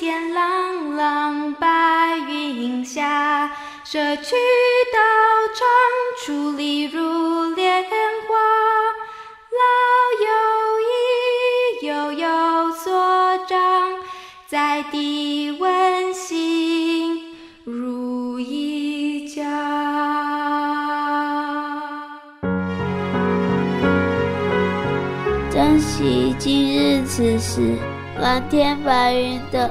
[0.00, 3.50] 天朗朗，白云下，
[3.84, 4.34] 社区
[4.94, 4.98] 道
[5.54, 5.68] 场
[6.24, 7.90] 矗立如莲花，
[9.60, 9.62] 老
[10.24, 10.26] 友
[10.88, 12.90] 谊悠悠所
[13.46, 13.92] 长，
[14.46, 19.42] 在地温馨如一家。
[25.52, 27.76] 珍惜今日此时，
[28.18, 29.70] 蓝天白云的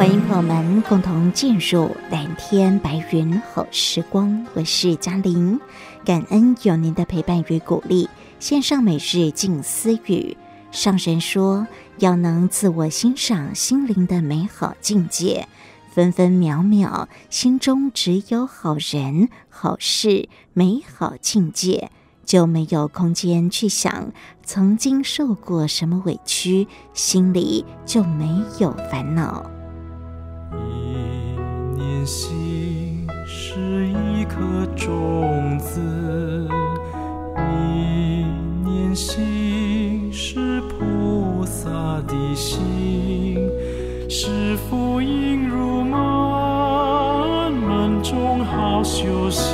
[0.00, 5.60] 欢迎朋友们共同进入蓝天白云好时光，我是嘉玲，
[6.06, 8.08] 感恩有您的陪伴与鼓励。
[8.38, 10.38] 线上每日静思语，
[10.70, 11.66] 上神说
[11.98, 15.46] 要能自我欣赏心灵的美好境界，
[15.92, 21.90] 分分秒秒心中只有好人好事美好境界，
[22.24, 24.12] 就没有空间去想
[24.42, 29.59] 曾经受过什么委屈，心里就没有烦恼。
[30.52, 31.36] 一
[31.76, 35.80] 念心是一颗种子，
[37.36, 38.24] 一
[38.68, 41.70] 念心是菩萨
[42.06, 43.38] 的心，
[44.08, 49.50] 是福音如满，门中好修行。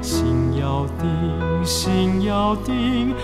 [0.00, 3.14] 心要定，心要定，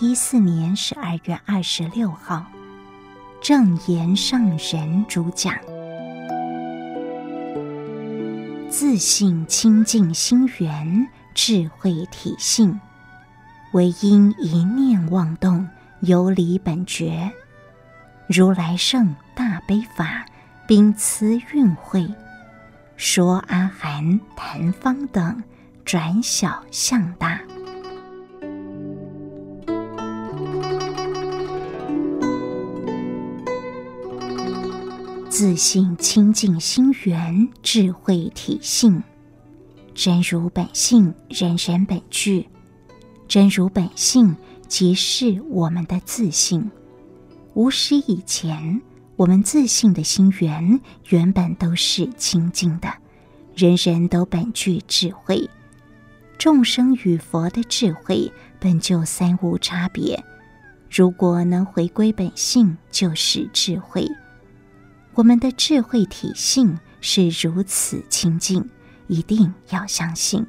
[0.00, 2.46] 一四年十二月二十六号，
[3.40, 5.52] 证严上人主讲。
[8.70, 12.78] 自信清净心源，智慧体性，
[13.72, 15.68] 唯因一念妄动，
[16.00, 17.32] 游离本觉。
[18.28, 20.24] 如来圣大悲法，
[20.68, 22.08] 宾赐运会，
[22.96, 25.42] 说阿含、昙方等。
[25.84, 27.40] 转小向大，
[35.38, 39.00] 自信清净心源智慧体性，
[39.94, 42.48] 真如本性人人本具，
[43.28, 44.34] 真如本性
[44.66, 46.68] 即是我们的自性。
[47.54, 48.82] 无始以前，
[49.14, 50.80] 我们自信的心源
[51.10, 52.92] 原本都是清净的，
[53.54, 55.48] 人人都本具智慧。
[56.36, 60.20] 众生与佛的智慧本就三无差别，
[60.90, 64.04] 如果能回归本性，就是智慧。
[65.18, 68.64] 我们的智慧体性是如此清净，
[69.08, 70.46] 一定要相信。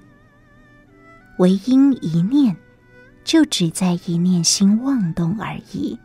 [1.39, 2.55] 唯因一念，
[3.23, 5.97] 就只在一念心妄动而已。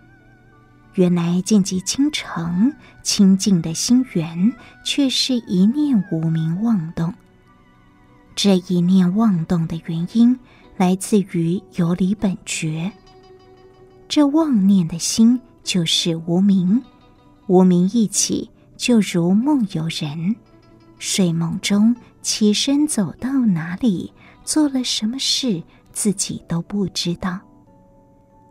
[0.95, 2.73] 原来见即清澄
[3.03, 7.13] 清净的心源，却是一念无明妄动。
[8.35, 10.41] 这一念妄动的原因，
[10.79, 12.91] 来自于有理本觉。
[14.09, 16.83] 这妄念的心就是无明，
[17.47, 18.49] 无明一起，
[18.85, 20.37] 就如梦游人，
[20.99, 24.13] 睡梦中起身走到哪里，
[24.45, 25.63] 做了什么事，
[25.95, 27.41] 自己都不知道。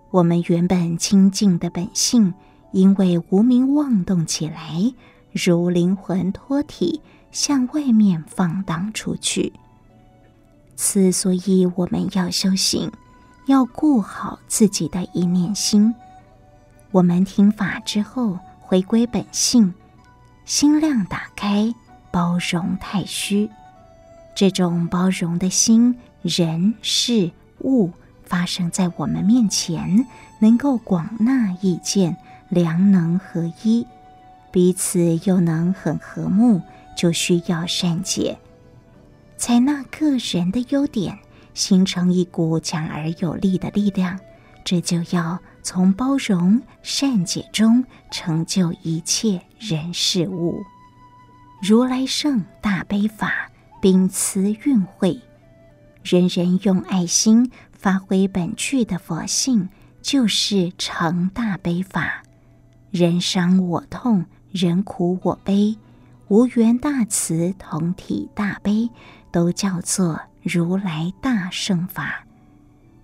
[0.09, 2.33] 我们原本清净的本性，
[2.71, 4.91] 因为无明妄动起来，
[5.31, 6.99] 如灵魂脱体，
[7.31, 9.53] 向外面放荡出去。
[10.75, 12.91] 此所以我们要修行，
[13.45, 15.93] 要顾好自己的一念心。
[16.89, 19.71] 我们听法之后，回归本性，
[20.45, 21.73] 心量打开，
[22.11, 23.49] 包容太虚。
[24.35, 27.91] 这种包容的心，人事物。
[28.25, 30.07] 发生在我们面前，
[30.39, 32.17] 能够广纳意见，
[32.49, 33.85] 良能合一，
[34.49, 36.61] 彼此又能很和睦，
[36.95, 38.39] 就需要善解，
[39.37, 41.19] 采纳个人的优点，
[41.53, 44.19] 形成一股强而有力的力量。
[44.63, 50.61] 这就要从包容善解中成就一切人事物。
[51.61, 53.49] 如来圣大悲法，
[53.81, 55.19] 秉慈运会，
[56.03, 57.49] 人人用爱心。
[57.71, 59.67] 发挥本具的佛性，
[60.01, 62.23] 就是成大悲法。
[62.91, 65.77] 人伤我痛，人苦我悲，
[66.29, 68.89] 无缘大慈，同体大悲，
[69.33, 72.25] 都叫做如来大圣法。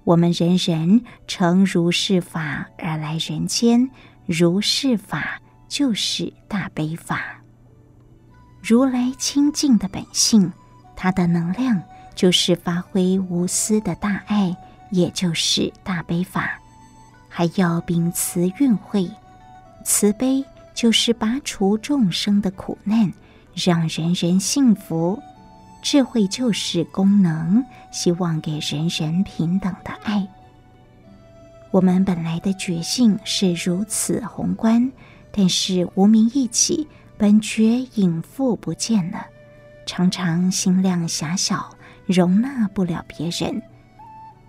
[0.10, 3.92] 我们人人成如是法而来人间，
[4.26, 7.44] 如是法就是大悲法。
[8.60, 10.52] 如来清净的本性，
[10.96, 11.80] 它的能量
[12.16, 14.58] 就是发挥无私的大爱。
[14.90, 16.60] 也就是大悲法，
[17.28, 19.08] 还要秉慈运会，
[19.86, 23.14] 慈悲就是拔除众生的苦难，
[23.54, 25.22] 让人人幸福；
[25.82, 30.28] 智慧就是功能，希望给人人平等的爱。
[31.72, 34.92] 我们本来的觉性是如此宏观，
[35.32, 36.88] 但是无明一起，
[37.18, 39.26] 本觉隐覆不见了，
[39.86, 41.70] 常常心量狭小，
[42.06, 43.62] 容纳不了别人。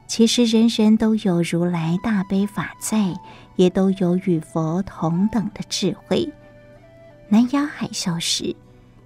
[0.07, 3.15] 其实人人都有如来大悲法在，
[3.57, 6.29] 也都有与佛同等的智慧。
[7.29, 8.57] 南亚海啸时，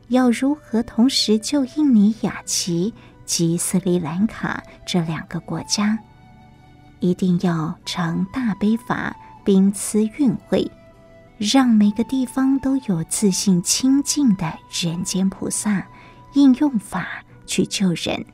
[0.09, 2.93] 要如何同时救印尼雅琪
[3.25, 5.99] 及斯里兰卡这两个国家？
[7.01, 10.71] 一定要成大悲法，秉慈运会，
[11.39, 15.87] 让每个地方都有自信清净的人间菩萨，
[16.33, 17.07] 应用法
[17.47, 18.25] 去救人。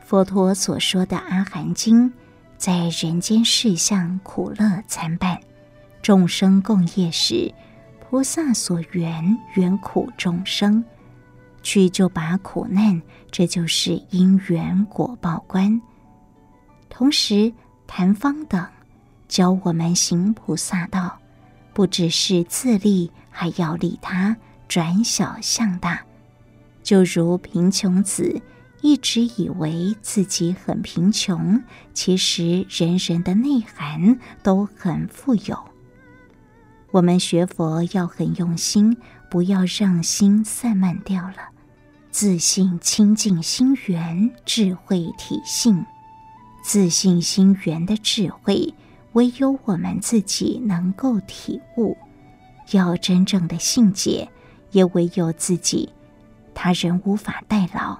[0.00, 2.10] 佛陀所说的《阿含经》，
[2.56, 5.38] 在人间世相苦乐参半，
[6.02, 7.52] 众生共业时，
[8.10, 10.82] 菩萨所缘缘苦众生，
[11.62, 15.78] 去就拔苦难，这就是因缘果报观。
[16.88, 17.52] 同时，
[17.86, 18.66] 谈方等
[19.28, 21.18] 教我们行菩萨道，
[21.74, 24.34] 不只是自利，还要利他，
[24.68, 26.00] 转小向大，
[26.82, 28.40] 就如贫穷子。
[28.80, 31.62] 一直以为自己很贫穷，
[31.92, 35.67] 其实人人的内涵都很富有。
[36.98, 38.96] 我们学佛要很用心，
[39.30, 41.36] 不要让心散漫掉了。
[42.10, 45.86] 自信清净心源，智慧体性，
[46.64, 48.74] 自信心源的智慧，
[49.12, 51.96] 唯有我们自己能够体悟。
[52.72, 54.28] 要真正的信解，
[54.72, 55.92] 也唯有自己，
[56.52, 57.96] 他人无法代劳。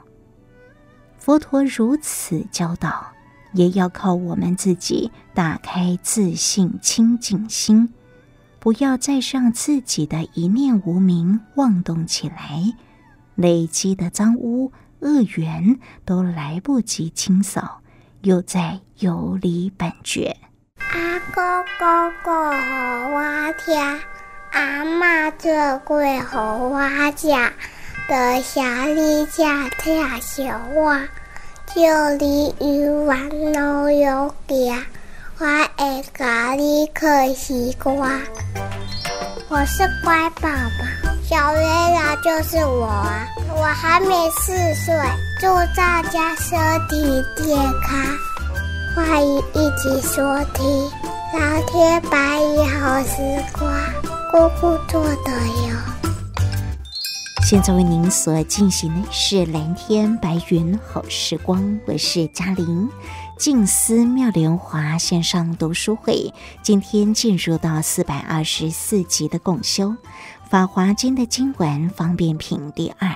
[1.18, 3.06] 佛陀如此教导，
[3.52, 7.94] 也要靠我们自己打开自信清净心，
[8.60, 12.74] 不要再让自己的一念无明妄动起来，
[13.34, 17.80] 累积的脏污恶缘都来不及清扫，
[18.22, 20.36] 又在游离本觉。
[20.90, 21.42] 阿公
[21.78, 23.76] 公过河，我听
[24.50, 27.28] 阿嬷做过给我吃，
[28.08, 29.42] 在山里吃
[29.78, 31.06] 跳小蛙，
[31.66, 31.82] 就
[32.18, 34.82] 你有玩老有家，
[35.40, 37.94] 我爱咖喱可西瓜。
[39.48, 43.24] 我是乖宝宝，小月亮就是我啊！
[43.54, 44.52] 我还没四
[44.84, 44.92] 岁，
[45.40, 47.96] 祝大家身体健康，
[48.96, 50.20] 欢迎一起收
[50.54, 50.90] 听
[51.32, 53.72] 蓝天白云好时光，
[54.32, 55.76] 姑姑做的哟。
[57.46, 62.90] 现在为您所进行的是蓝天白云好时光，我是嘉玲。
[63.38, 69.90] 静思妙莲华线上读书会，今天进入到四百二十四集的共修
[70.50, 73.08] 《法华经》的经文方便品第二。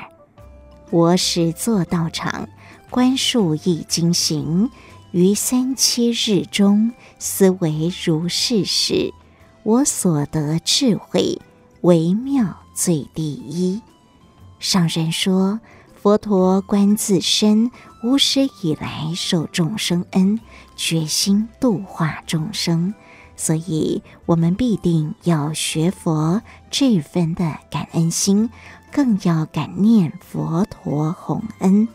[0.90, 2.48] 我始作道场，
[2.88, 4.70] 观数亿经行，
[5.10, 9.12] 于三七日中，思维如是事。
[9.64, 11.36] 我所得智慧，
[11.80, 13.82] 微妙最第一。
[14.60, 15.58] 上人说。
[16.02, 17.70] 佛陀观自身
[18.02, 20.40] 无始以来受众生恩，
[20.74, 22.92] 决心度化众生，
[23.36, 26.42] 所以我们必定要学佛
[26.72, 28.50] 这份的感恩心，
[28.90, 31.86] 更要感念佛陀弘恩。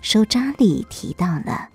[0.00, 1.68] 手札里提到了，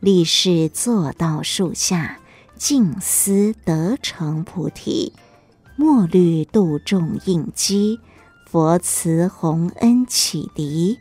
[0.00, 2.18] 立誓坐道树下，
[2.56, 5.12] 静思得成菩提，
[5.76, 8.00] 莫虑度众应机，
[8.46, 10.98] 佛慈弘恩启迪。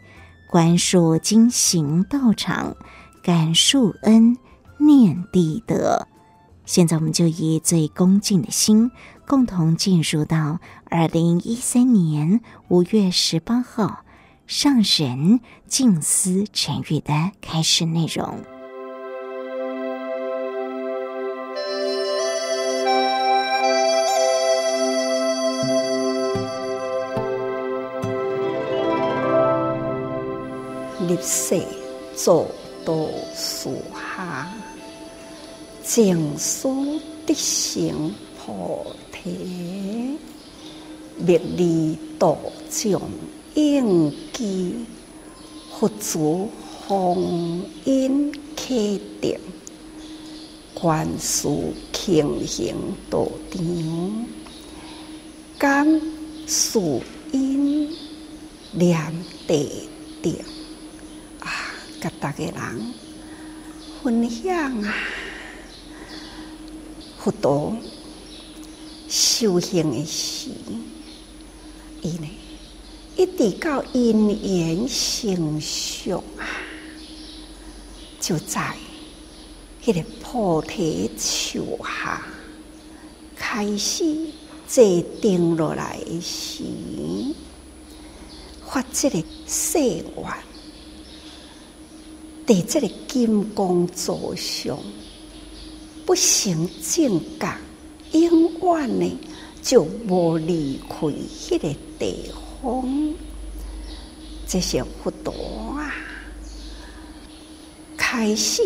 [0.49, 2.75] 观树经行道场，
[3.21, 4.35] 感树恩，
[4.79, 6.07] 念地德。
[6.65, 8.89] 现在我们就以最恭敬的心，
[9.27, 14.03] 共同进入到二零一三年五月十八号
[14.47, 18.39] 上神静思晨语的开始内容。
[31.19, 31.61] 立誓
[32.15, 32.47] 坐
[32.85, 32.93] 道
[33.35, 34.47] 树下，
[35.83, 36.69] 静思
[37.25, 40.17] 得成菩提，
[41.17, 42.37] 密力度
[42.71, 43.01] 众
[43.55, 44.85] 应机，
[45.77, 46.49] 佛祖
[46.87, 49.37] 弘恩启迪，
[50.73, 52.73] 观数经行
[53.09, 54.25] 道场，
[55.57, 56.01] 感
[56.47, 57.01] 树
[57.33, 57.93] 因
[58.71, 59.13] 念
[59.45, 59.89] 地
[60.23, 60.31] 德。
[61.99, 62.93] 甲大家人
[64.01, 64.93] 分享啊，
[67.17, 67.75] 佛陀
[69.09, 70.49] 修行的时，
[72.01, 72.29] 伊呢
[73.17, 76.47] 一直到因缘成熟啊，
[78.21, 78.73] 就在
[79.83, 82.25] 迄个菩提树下
[83.35, 84.15] 开始
[84.65, 86.63] 坐定落来的时，
[88.65, 90.48] 发这个誓愿。
[92.49, 94.75] 在这个金光座上，
[96.03, 97.55] 不生正觉，
[98.13, 99.19] 永远呢
[99.61, 103.13] 就无离开迄个地方。
[104.47, 105.31] 这些佛陀
[105.77, 105.93] 啊，
[107.95, 108.63] 开始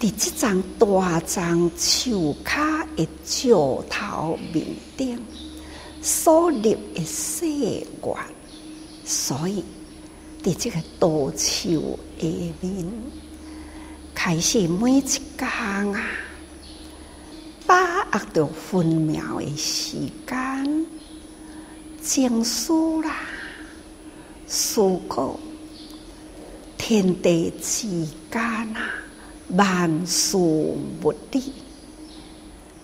[0.00, 3.50] 在这张大张树卡的石
[3.90, 5.22] 头面顶
[6.00, 7.84] 所立的誓愿，
[9.04, 9.62] 所以。
[10.42, 12.26] 在这个道树下
[12.60, 12.84] 面，
[14.12, 15.48] 开始每一天
[15.94, 16.04] 啊，
[17.64, 19.96] 把握着分秒的时
[20.26, 20.86] 间，
[22.02, 22.72] 静思
[23.02, 23.20] 啦，
[24.48, 25.38] 思考
[26.76, 27.88] 天地之
[28.28, 28.90] 间啊，
[29.50, 31.52] 万事物理，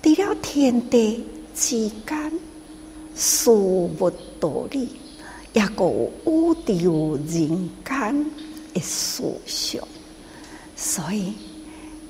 [0.00, 2.32] 除了天地之间
[3.16, 4.88] 事物道理。
[5.54, 5.84] 也个
[6.26, 8.26] 宇宙人间
[8.74, 9.82] 的思想，
[10.76, 11.32] 所以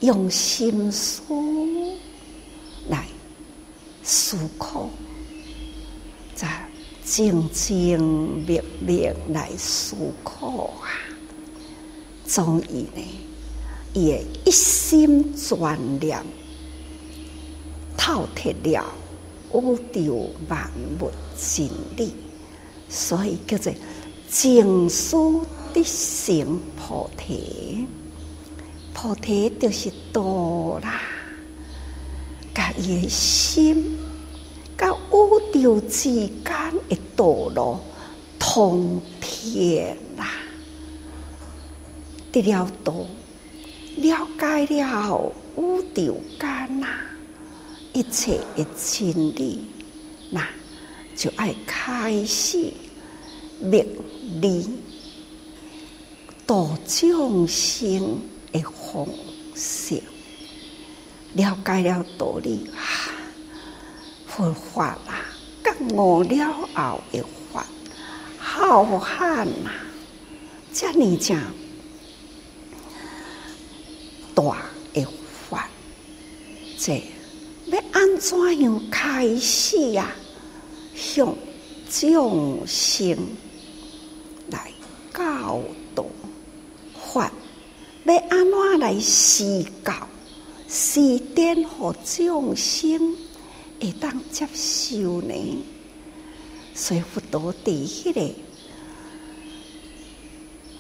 [0.01, 1.23] 用心思
[2.89, 3.07] 来
[4.03, 4.89] 思考，
[6.35, 6.69] 在
[7.05, 10.91] 静静默默来思考啊，
[12.27, 13.03] 终于呢，
[13.95, 16.23] 也一心专念，
[17.97, 18.85] 透彻了
[19.55, 22.13] 宇宙万物真理。
[22.89, 23.73] 所以叫做
[24.31, 25.17] 静思
[25.73, 27.87] 得成菩提，
[28.95, 31.01] 菩提就是道啦。
[32.55, 33.97] 甲伊的心，
[34.77, 36.45] 甲宇宙之间
[36.89, 37.79] 的道路
[38.39, 40.31] 通遍啦。
[42.33, 42.93] 得了道，
[43.97, 46.87] 了解了宇宙间呐，
[47.93, 49.65] 一切的真理，
[50.31, 50.47] 那
[51.19, 52.73] 就爱开始
[53.59, 53.85] 觅
[54.41, 54.65] 利
[56.47, 58.21] 度众生
[58.53, 59.05] 的方
[59.53, 60.01] 式，
[61.33, 63.11] 了解了道理啊，
[64.29, 65.25] 佛法啦，
[65.65, 67.67] 觉悟了后的法，
[68.39, 69.73] 浩瀚呐，
[70.73, 71.37] 这么讲
[74.37, 74.45] 大
[74.95, 75.05] 的
[75.51, 75.69] 法，
[76.79, 77.03] 这
[77.67, 80.09] 要安怎样开始呀？
[80.99, 81.33] 向
[81.89, 83.17] 众生
[84.51, 84.71] 来
[85.15, 85.61] 教
[85.95, 86.05] 导
[87.15, 87.33] 法，
[88.05, 89.95] 要安怎来施教、
[90.69, 91.67] 施典，予
[92.05, 93.17] 众生
[93.81, 95.65] 会当接受呢？
[96.75, 98.35] 所以佛陀在迄个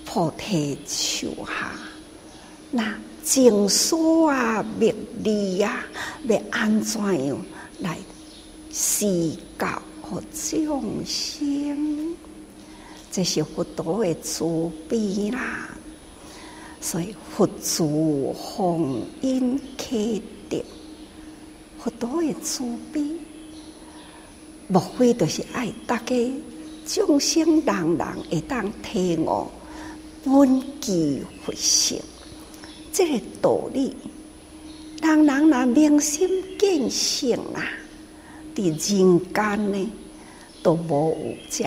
[0.04, 1.72] 菩提树下，
[2.72, 3.96] 那静思
[4.28, 5.84] 啊、觅利啊，
[6.24, 7.40] 要安怎样
[7.78, 7.96] 来
[8.72, 9.80] 施教？
[10.32, 12.16] 众生，
[13.10, 14.44] 这是佛陀的慈
[14.88, 15.68] 悲啦。
[16.80, 20.64] 所以佛祖弘因启迪，
[21.78, 22.62] 佛陀的慈
[22.92, 23.02] 悲，
[24.68, 26.14] 莫非就是爱大家
[26.86, 29.48] 众生人人会当体悟
[30.24, 32.00] 本具佛性，
[32.92, 33.94] 这个道理，
[35.02, 37.62] 人人若明心见性啦。
[38.58, 39.90] 在人间呢，
[40.64, 41.64] 都无有遮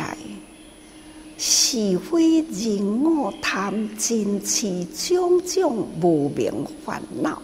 [1.38, 6.52] 是非人我贪嗔痴种种无明
[6.86, 7.42] 烦恼，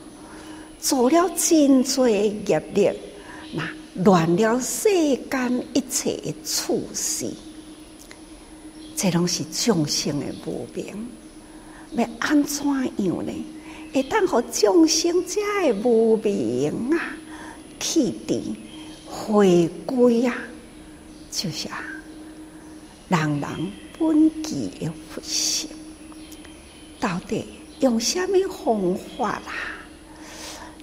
[0.82, 2.92] 做了真多业力，
[3.54, 3.64] 那
[4.04, 7.32] 乱了世间一切的处事，
[8.98, 11.08] 这拢是众生的无明。
[11.94, 13.32] 要安怎样呢？
[13.94, 17.16] 会当予众生这个无明啊，
[17.80, 18.44] 去除。
[19.10, 20.36] 回归呀，
[21.32, 21.84] 就是啊，
[23.10, 23.50] 人人
[23.98, 25.70] 本具的佛性，
[27.00, 27.46] 到底
[27.80, 29.54] 用什么方法啦？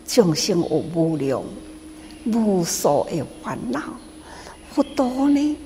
[0.06, 1.42] 众生有无量
[2.26, 3.80] 无数的烦恼，
[4.70, 5.56] 佛陀呢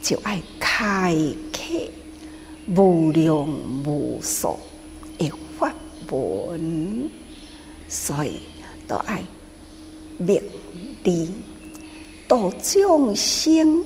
[0.00, 1.14] 就爱开
[1.52, 1.90] 启
[2.74, 3.46] 无量
[3.84, 4.58] 无数
[5.18, 5.72] 的法
[6.10, 7.10] 门，
[7.88, 8.40] 所以
[8.88, 9.22] 都爱
[10.18, 10.42] 灭
[11.04, 11.28] 利。
[12.32, 13.84] 度众生，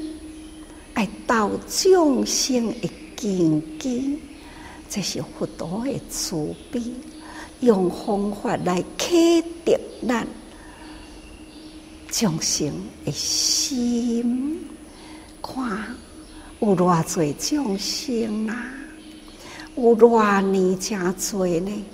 [0.94, 4.20] 爱度众生的根基，
[4.88, 6.80] 这是佛陀的慈悲，
[7.58, 10.24] 用方法来启迪咱
[12.08, 12.72] 众生
[13.04, 14.64] 的心。
[15.42, 15.84] 看
[16.60, 18.72] 有偌济众生啊，
[19.74, 21.84] 有偌呢真济呢，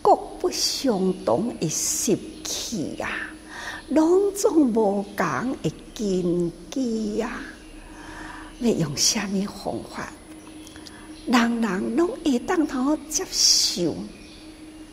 [0.00, 3.10] 各不相同的习气啊，
[3.88, 5.72] 拢总无共的。
[5.96, 7.40] 根基呀，
[8.60, 10.12] 要用什么方法？
[11.26, 13.96] 人人拢会当头接受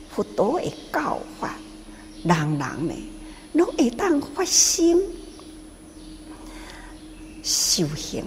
[0.09, 1.55] 佛陀的教法，
[2.23, 2.93] 人人呢
[3.51, 4.99] 拢会当发心
[7.43, 8.23] 修行，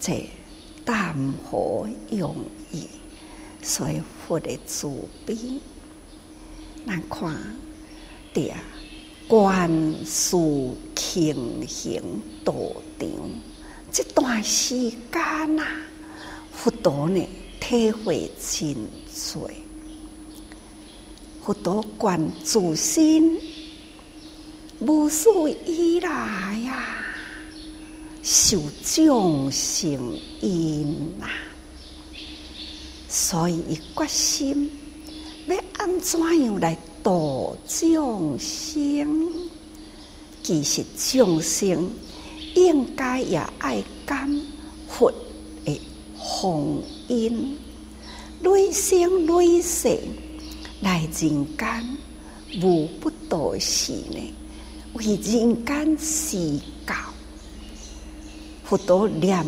[0.00, 0.28] 这
[0.84, 2.36] 淡泊容
[2.72, 2.88] 易，
[3.62, 4.90] 所以佛的慈
[5.24, 5.36] 悲，
[6.84, 7.34] 难看
[8.34, 8.60] 对啊。
[9.34, 9.68] 观
[10.06, 10.36] 世
[10.94, 12.00] 清行
[12.44, 12.54] 道
[13.00, 13.08] 场，
[13.90, 15.66] 这段时间啊，
[16.52, 18.72] 佛陀呢体会真
[19.32, 19.50] 多。
[21.44, 23.36] 佛陀观自心，
[24.78, 26.08] 无数以来
[26.64, 27.04] 呀，
[28.22, 31.26] 受众生因啊，
[33.08, 34.70] 所以伊决心
[35.48, 36.78] 要安怎样来。
[37.04, 39.30] 度众生，
[40.42, 41.90] 其实众生
[42.54, 44.26] 应该也爱感
[44.88, 45.12] 佛
[45.66, 45.80] 的
[46.16, 47.58] 弘音，
[48.40, 49.98] 累生累世
[50.80, 51.98] 来人间，
[52.62, 54.34] 无不都是呢，
[54.94, 56.94] 为人间施教。
[58.64, 59.44] 佛陀念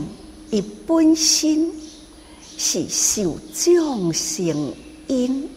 [0.50, 1.72] 伊本身
[2.58, 4.74] 是受众生
[5.08, 5.48] 因，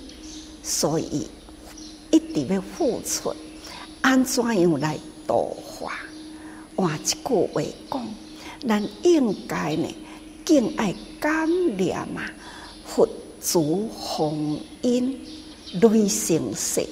[0.64, 1.28] 所以。
[2.12, 3.34] 一直要付出，
[4.02, 5.94] 安怎样来度化？
[6.76, 8.16] 换一句话讲，
[8.68, 9.88] 咱应该呢，
[10.46, 12.32] 敬爱感念啊，
[12.86, 13.08] 佛
[13.42, 15.20] 祖弘因
[15.82, 16.86] 累生世，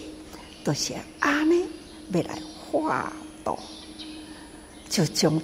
[0.63, 1.65] 都是安尼
[2.11, 3.57] 要来化度，
[4.89, 5.41] 就将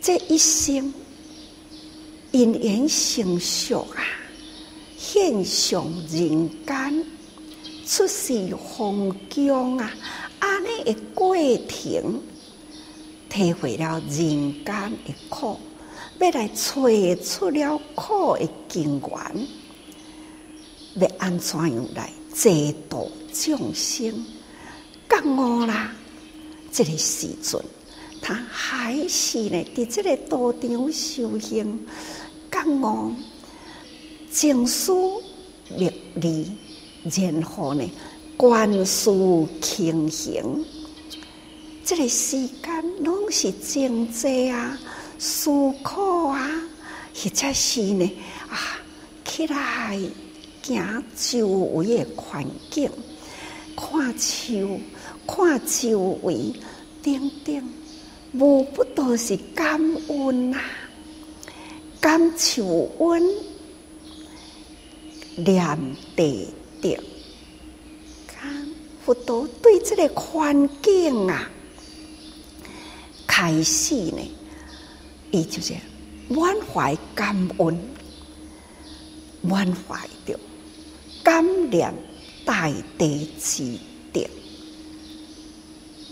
[0.00, 0.92] 这一生
[2.32, 4.02] 因缘成熟啊，
[4.96, 7.04] 献上人间。
[7.88, 9.90] 出世逢供啊，
[10.40, 11.34] 安尼个过
[11.66, 12.20] 程，
[13.30, 15.56] 体会了人间的苦，
[16.18, 19.48] 要来找出了苦的根源，
[20.96, 24.22] 要安怎样来济度众生？
[25.08, 25.90] 觉悟啦，
[26.70, 27.58] 这个时阵，
[28.20, 31.86] 他还是呢，在这个道场修行，
[32.50, 33.14] 觉悟
[34.30, 35.22] 经书
[35.70, 36.52] 历历，
[37.14, 37.90] 然后呢，
[38.36, 39.10] 观世
[39.60, 40.64] 情形。
[41.84, 44.78] 这个时间拢是静坐啊、
[45.18, 45.50] 思
[45.82, 46.62] 考啊，
[47.14, 48.10] 或者是呢
[48.50, 48.78] 啊，
[49.24, 49.98] 起来
[50.62, 52.90] 行周围的环境，
[53.74, 54.78] 看树、
[55.26, 56.52] 看周围，
[57.02, 57.68] 等等，
[58.34, 60.60] 无不都是感恩、啊，
[62.00, 63.22] 感受恩，
[65.36, 66.48] 念地
[66.80, 66.98] 定，
[68.26, 68.66] 看
[69.04, 71.50] 佛陀对这个环境啊。
[73.26, 74.20] 开始呢，
[75.30, 75.74] 伊就是
[76.28, 77.80] 满怀感恩，
[79.42, 80.38] 满怀着
[81.22, 81.94] 感念
[82.44, 83.78] 大地之
[84.12, 84.28] 德，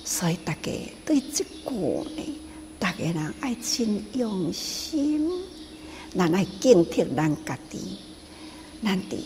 [0.04, 0.70] 所以大家
[1.04, 2.38] 对这句呢，
[2.78, 5.28] 大家人爱真用心，
[6.16, 7.98] 咱爱警惕咱家己，
[8.84, 9.16] 咱伫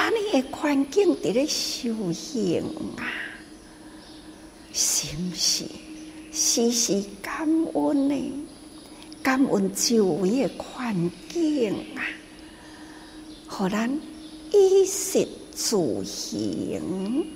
[0.00, 2.64] 安尼个环境伫咧修行
[2.96, 3.04] 啊，
[4.72, 5.66] 是毋是？
[6.32, 8.32] 时时感恩呢，
[9.22, 12.00] 感恩周围的环境啊，
[13.46, 13.90] 互咱
[14.50, 17.26] 衣食住行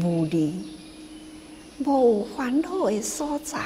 [0.00, 0.54] 无离、
[1.84, 3.58] 无烦恼的所在，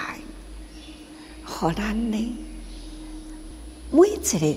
[1.45, 2.37] 互咱呢
[3.93, 4.57] 每一个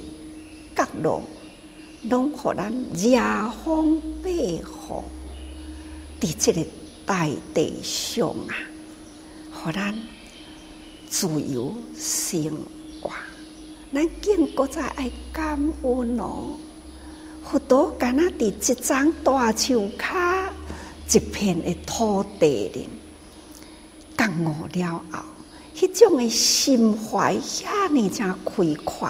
[0.76, 1.22] 角落
[2.10, 4.64] 拢互咱遮风避雨，
[6.20, 6.66] 伫这个
[7.06, 8.56] 大地上啊。
[9.54, 9.94] 互咱
[11.08, 12.58] 自由生
[13.00, 13.12] 活，
[13.94, 16.58] 咱经过再爱感恩哦。
[17.44, 20.50] 佛陀敢若伫一张大树骹，
[21.12, 22.90] 一片的土地里，
[24.18, 25.20] 觉悟了后，
[25.76, 29.10] 迄种诶心怀遐尔正开阔，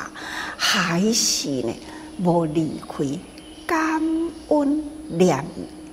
[0.58, 1.74] 还是呢
[2.24, 3.06] 无离开
[3.66, 4.02] 感
[4.50, 5.46] 恩念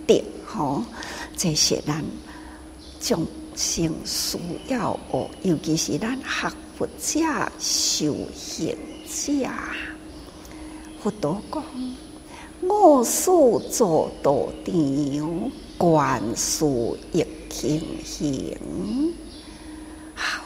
[0.06, 0.82] 德，吼，
[1.36, 2.04] 这些咱
[3.00, 3.26] 众。
[3.58, 4.38] 生需
[4.68, 7.20] 要哦，尤其是咱学佛者、
[7.58, 9.50] 修行者，
[11.02, 11.64] 佛陀讲：
[12.60, 16.64] 我所做道场，观世
[17.10, 18.56] 一情形。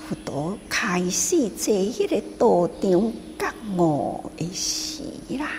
[0.09, 5.03] 佛陀开始在迄个道场觉悟的时
[5.37, 5.51] 啦，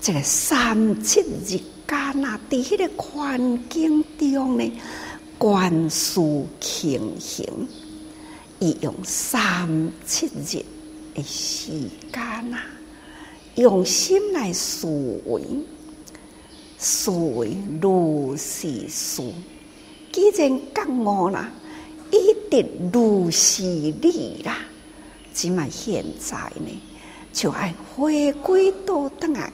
[0.00, 4.72] 这个三七日间啊，伫迄个环境中呢。
[5.36, 6.20] 观世
[6.58, 7.46] 情形，
[8.58, 10.64] 伊用三七日
[11.14, 11.70] 的时
[12.12, 12.20] 间
[12.52, 12.64] 啊，
[13.54, 14.88] 用心来思
[15.26, 15.42] 维，
[16.76, 19.22] 思维如是思。
[20.10, 21.48] 既然觉悟啦，
[22.10, 24.58] 一定如是理啦。
[25.32, 26.82] 即嘛现在呢，
[27.32, 29.52] 就爱回归到当来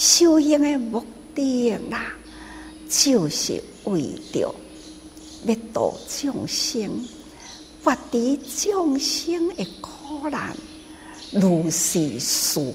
[0.00, 2.14] 修行的目的啦，
[2.88, 4.00] 就是为
[4.32, 4.54] 着。
[5.44, 7.06] 要度众生，
[7.82, 10.56] 发知众生的苦难，
[11.30, 12.72] 如是事，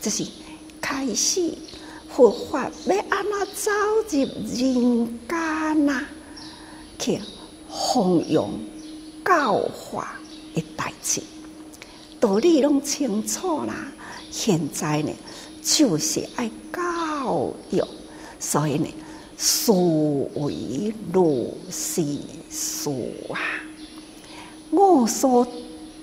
[0.00, 0.24] 这是
[0.80, 1.52] 开始
[2.08, 3.70] 佛法要安怎走
[4.08, 4.20] 入
[4.54, 6.04] 人间呐？
[7.00, 7.20] 去
[7.68, 8.48] 弘扬
[9.24, 10.16] 教化
[10.54, 11.20] 的代志，
[12.20, 13.88] 道理拢清楚啦。
[14.30, 15.12] 现在呢，
[15.62, 17.82] 就是爱教育，
[18.38, 18.86] 所以呢。
[19.42, 22.04] 思维如是
[22.50, 22.90] 事
[23.30, 23.40] 啊！
[24.68, 25.46] 我所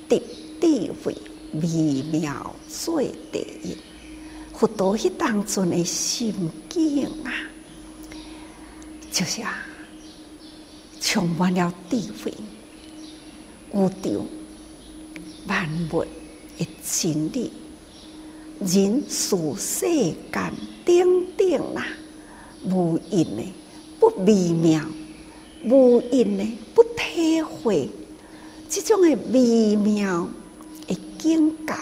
[0.10, 0.20] 得
[0.60, 1.15] 智慧
[1.62, 3.78] 微妙最第一，
[4.56, 6.34] 佛陀迄当阵的心
[6.67, 7.30] 境啊，
[9.12, 9.63] 就是啊，
[11.00, 12.34] 充满了智慧，
[13.74, 14.10] 悟到
[15.46, 16.04] 万物
[16.58, 17.52] 的真理，
[18.60, 20.54] 人事世间
[20.86, 21.86] 等等啊。
[22.65, 23.43] 无因的
[24.00, 24.82] 不微妙，
[25.63, 27.88] 无因的不体会，
[28.70, 30.28] 这种的微妙
[30.88, 31.74] 的境界，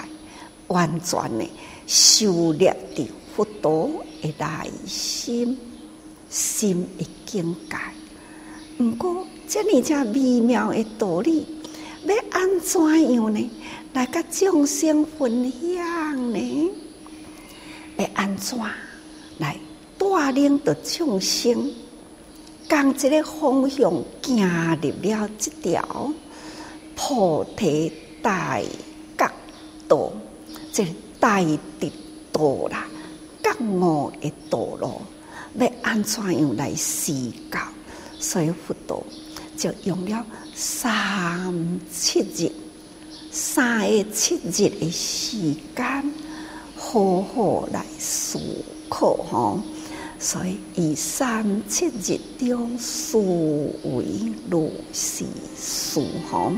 [0.68, 1.50] 完全的
[1.88, 3.90] 修炼的佛陀
[4.22, 5.58] 的内心
[6.30, 8.84] 心的境界。
[8.84, 11.46] 毋过，这么这微妙的道理，
[12.06, 13.50] 要安怎样呢？
[13.96, 16.72] 来甲众生分享呢？
[17.96, 18.60] 要安怎
[19.38, 19.58] 来？
[19.98, 21.72] 带领着众生，
[22.68, 23.90] 将这个方向
[24.22, 26.12] 行入了这条
[26.94, 27.90] 菩提
[28.22, 28.62] 大
[29.88, 30.12] 道，
[30.74, 31.92] 即个大的
[32.34, 32.86] 道啦，
[33.42, 35.02] 觉悟的道路，
[35.58, 37.14] 要安怎样来思
[37.50, 37.62] 考？
[38.20, 39.02] 所以佛陀
[39.56, 42.52] 就用了三七日、
[43.38, 46.10] 三月七日的时间，
[46.78, 48.40] 好好来思
[48.88, 49.60] 考吼。
[50.18, 52.18] 所以以三七日
[52.48, 54.06] 中思维
[54.50, 56.54] 如是思吼。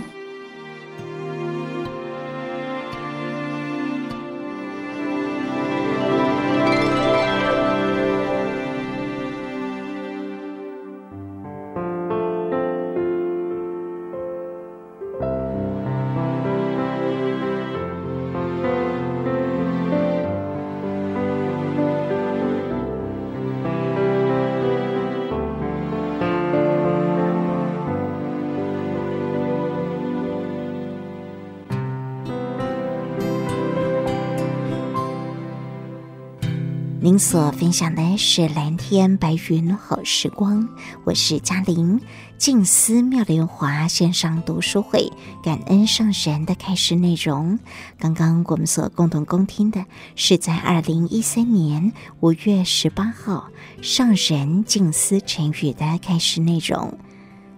[37.08, 40.68] 您所分享的是蓝天白云好时光，
[41.06, 42.02] 我是嘉玲。
[42.38, 45.10] 静思妙莲华线上读书会，
[45.42, 47.60] 感恩上人的开示内容。
[47.98, 49.86] 刚刚我们所共同恭听的
[50.18, 53.48] 是在二零一三年五月十八号
[53.82, 57.00] 上人静思晨语的开示内容。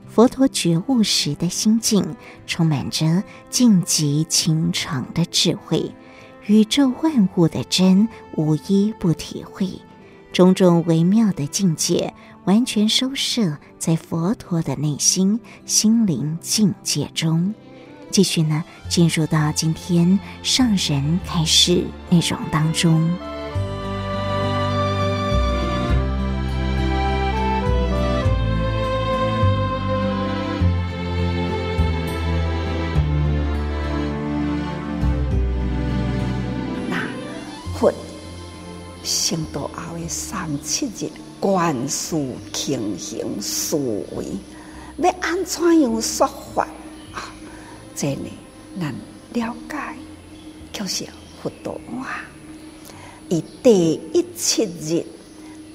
[0.07, 5.91] 佛陀觉悟时的心境，充满着静极情长的智慧。
[6.49, 9.69] 宇宙万物的真无一不体会，
[10.33, 12.11] 种种微妙的境界
[12.45, 17.53] 完全收摄在佛陀的内心心灵境界中。
[18.09, 23.07] 继续呢，进入到今天上人开示内容当中。
[39.03, 41.09] 成道后的三七日，
[41.39, 42.15] 观世
[42.53, 43.77] 情形思
[44.15, 44.25] 维，
[44.97, 46.67] 要安怎样说法
[47.13, 47.33] 啊？
[47.95, 48.29] 这呢，
[48.75, 48.93] 难
[49.33, 49.77] 了解，
[50.71, 51.05] 就是
[51.41, 52.25] 佛陀啊。
[53.29, 55.05] 伊第一七日，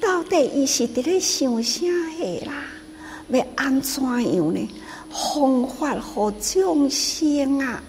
[0.00, 1.86] 到底伊是伫咧想啥
[2.18, 2.64] 个啦？
[3.28, 4.68] 要安怎样呢？
[5.10, 7.82] 方法和众生啊，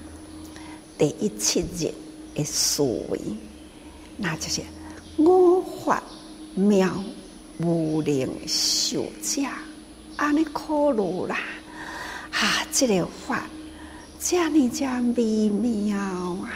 [0.98, 1.94] 第一七日
[2.36, 3.20] 的思维，
[4.18, 4.62] 那就是。
[5.18, 6.04] 我法
[6.54, 7.04] 妙
[7.60, 9.42] 无能受者，
[10.18, 11.38] 安尼可鲁啦！
[12.32, 13.48] 啊，这个法
[14.20, 16.52] 这么这微妙啊！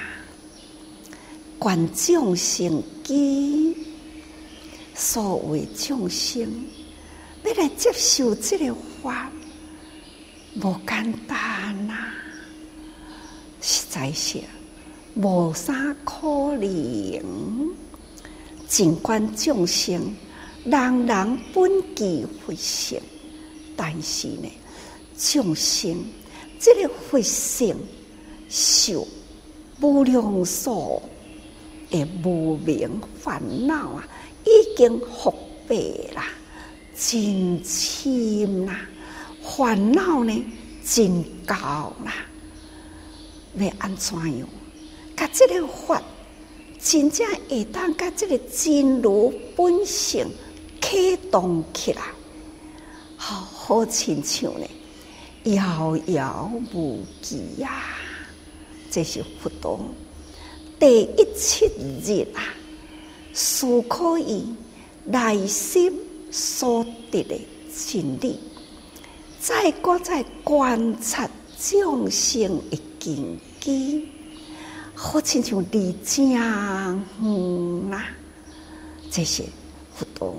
[1.57, 3.75] 观众生机，
[4.93, 6.45] 所谓众生
[7.45, 9.31] 要来接受这个法，
[10.61, 12.13] 无简单呐、啊，
[13.61, 14.41] 实在是
[15.15, 17.73] 无啥可能。
[18.69, 20.15] 尽管众生，
[20.63, 23.01] 人人本具佛性，
[23.75, 24.47] 但是呢，
[25.17, 25.97] 众生
[26.59, 27.75] 这个佛性
[28.47, 29.07] 受
[29.81, 31.01] 无量数
[31.89, 34.07] 的无明烦恼啊，
[34.45, 35.33] 已经覆
[35.67, 36.27] 蔽啦，
[36.95, 38.81] 真深啦，
[39.41, 40.45] 烦恼呢
[40.85, 42.13] 真高啦，
[43.55, 44.47] 要安怎样？
[45.17, 45.99] 甲这个法。
[46.81, 50.25] 真正会当甲这个真如本性
[50.81, 52.01] 启动起来，
[53.17, 54.65] 好好亲像呢，
[55.43, 57.97] 遥遥无期、啊！
[58.89, 59.79] 这是佛陀
[60.79, 61.65] 第一七
[62.01, 62.41] 日啊，
[63.33, 64.45] 思考伊
[65.03, 65.93] 内心
[66.31, 67.39] 所得的
[67.75, 68.39] 真理，
[69.39, 74.07] 再过再观察众生的根基。
[75.01, 76.21] 好亲像离家
[77.21, 78.07] 远啦，
[79.09, 79.45] 这些
[79.95, 80.35] 佛陀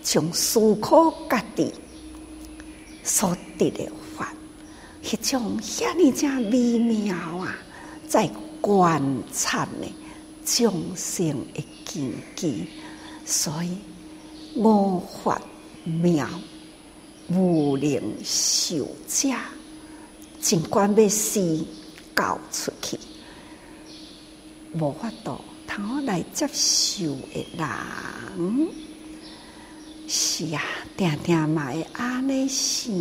[0.00, 1.72] 从思考家己
[3.02, 4.32] 所得的法，
[5.02, 7.56] 一种遐尼正微妙啊，
[8.06, 9.02] 在观
[9.32, 9.92] 察呢
[10.44, 12.68] 众生的根基，
[13.24, 13.76] 所以
[14.54, 15.42] 我法
[15.82, 16.28] 妙
[17.28, 19.34] 无能受者，
[20.40, 21.66] 尽管要死
[22.14, 22.96] 搞出去。
[24.74, 28.68] 无法度，通来接受的人，
[30.08, 30.62] 是啊，
[30.96, 32.92] 定定嘛会安尼想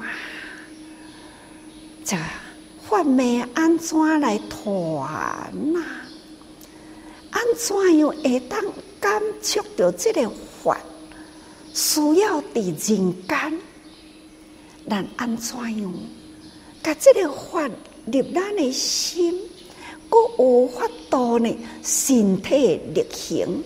[0.00, 0.08] 啊，
[2.04, 2.16] 这
[2.88, 5.84] 法门安怎来传呐？
[7.30, 8.64] 安怎样会当
[8.98, 10.30] 感触到这个
[10.62, 10.78] 法？
[11.74, 13.60] 需要伫人间，
[14.88, 15.94] 咱安怎样？
[16.82, 17.68] 甲这个法
[18.06, 19.38] 入咱的心，
[20.08, 23.62] 阁有法度呢，身体力行，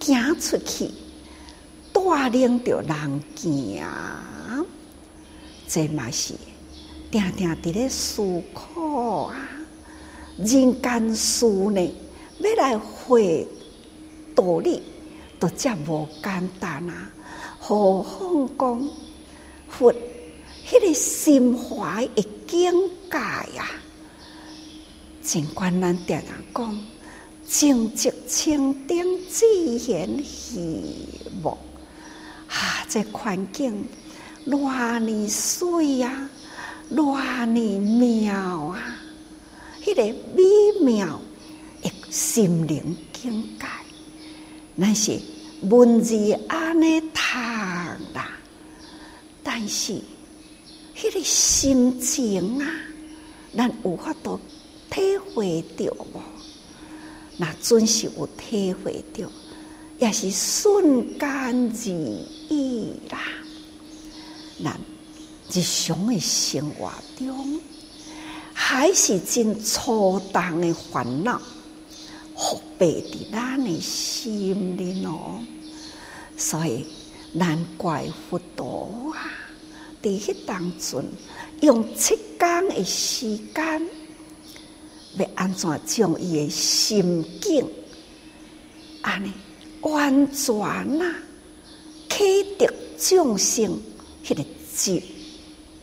[0.00, 0.90] 行出去，
[1.92, 3.84] 带领着人行，
[5.68, 6.34] 这嘛是
[7.10, 9.36] 定定伫咧思考啊！
[10.36, 11.94] 人间事呢，
[12.38, 13.46] 要来会
[14.34, 14.82] 道理，
[15.38, 17.10] 都遮无简单啊！
[17.60, 18.88] 何况讲
[19.68, 19.92] 佛，
[20.66, 22.72] 迄个心怀的境
[23.10, 23.70] 界啊！
[25.24, 26.80] 尽管咱常常讲，
[27.46, 29.46] 净寂清净自
[29.90, 31.08] 然喜
[31.42, 31.50] 乐
[32.48, 32.86] 啊！
[32.88, 33.86] 这环境
[34.46, 36.30] 偌尼水啊，
[36.90, 38.34] 偌尼妙
[38.66, 38.96] 啊！
[39.82, 40.02] 迄个
[40.34, 41.18] 美妙
[41.82, 43.66] 的心灵境界，
[44.74, 45.18] 那是
[45.62, 47.08] 文字安尼读
[48.14, 48.28] 啦，
[49.42, 49.94] 但是
[50.94, 52.70] 迄个心情啊，
[53.56, 54.38] 咱有法度
[54.90, 56.22] 体会到无？
[57.36, 59.28] 那准是有体会到，
[59.98, 61.88] 也是瞬间而
[62.48, 63.18] 已啦。
[64.62, 64.80] 咱
[65.52, 67.60] 日常的生活中。
[68.56, 71.42] 还是真粗重的烦恼，
[72.36, 75.40] 伏背伫咱的心里哦，
[76.36, 76.86] 所以
[77.32, 79.26] 难怪佛陀啊，
[80.00, 81.04] 伫迄当中
[81.62, 83.88] 用七天的时间，
[85.18, 87.66] 要安怎将伊的心境
[89.02, 89.32] 安尼
[89.82, 90.56] 完全
[91.00, 91.14] 啊，
[92.08, 93.78] 启迪众生
[94.24, 94.44] 迄个
[94.76, 95.02] 真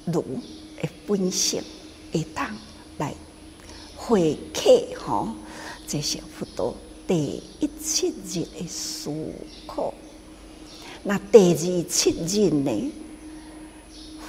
[0.06, 0.22] 如
[0.82, 1.62] 的本性。
[2.14, 2.46] 会当
[2.98, 3.16] 来
[3.96, 5.30] 回客吼，
[5.88, 6.76] 这是佛陀
[7.08, 9.10] 第一七日的思
[9.66, 9.94] 考。
[11.04, 12.92] 那第二七日呢？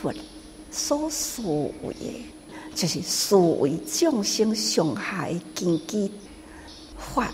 [0.01, 0.15] 佛
[0.71, 2.25] 所思维的，
[2.75, 6.11] 就是思维众生伤害根基
[6.97, 7.33] 法，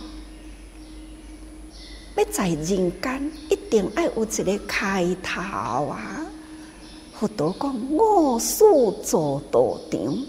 [2.16, 5.40] 要在人间一定要有一个开头
[5.86, 6.26] 啊！
[7.18, 10.26] 佛陀讲：我所做道场。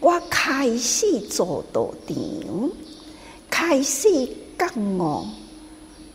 [0.00, 2.70] 我开始做道场，
[3.48, 4.08] 开始
[4.58, 5.26] 觉悟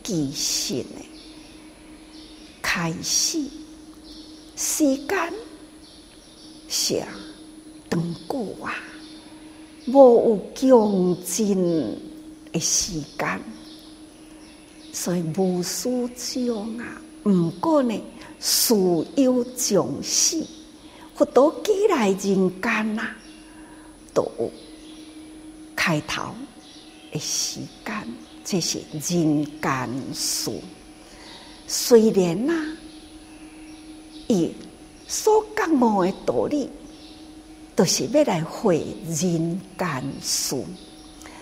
[0.04, 1.04] 其实呢，
[2.60, 3.42] 开始
[4.56, 5.32] 时间
[6.68, 7.02] 是
[7.90, 8.74] 长久啊，
[9.86, 11.98] 无有穷尽
[12.52, 13.40] 的时间，
[14.92, 18.00] 所以无师长啊，毋过呢，
[18.40, 18.74] 事
[19.16, 20.44] 有将死，
[21.14, 23.08] 佛陀寄来人间呐。
[24.14, 24.50] 都有
[25.76, 26.34] 开头
[27.12, 27.94] 的时间，
[28.44, 30.50] 这是人间事。
[31.68, 32.76] 虽然呐、啊，
[34.26, 34.52] 伊
[35.06, 36.68] 所觉悟的道理，
[37.78, 40.60] 都是要来会人间事。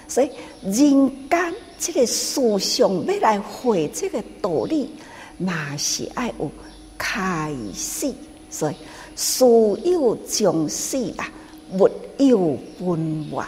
[0.06, 0.30] 所以
[0.62, 4.90] 人间这个思想要来会这个道理，
[5.38, 6.50] 嘛是爱有
[6.98, 8.12] 开始。
[8.50, 8.74] 所以
[9.16, 9.46] 事
[9.82, 11.26] 有将死啊。
[11.72, 13.44] 物有本源，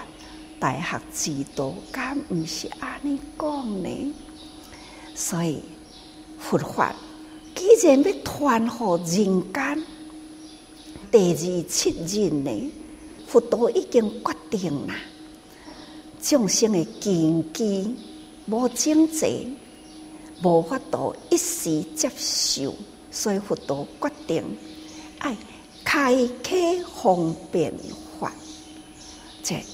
[0.59, 4.15] 大学之道，敢毋是安尼讲呢？
[5.15, 5.63] 所以
[6.39, 6.93] 佛法
[7.55, 9.85] 既然要传予人间，
[11.11, 12.73] 第二七日呢，
[13.27, 14.95] 佛陀已经决定啦，
[16.21, 17.95] 众生的根基
[18.47, 19.57] 无整齐，
[20.43, 22.75] 无法度一时接受，
[23.11, 24.45] 所以佛陀决定
[25.19, 25.37] 爱
[25.85, 27.73] 开启方便
[28.21, 28.33] 法。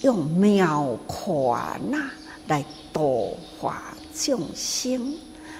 [0.02, 2.08] 用妙宽呐
[2.46, 5.16] 来度化众生，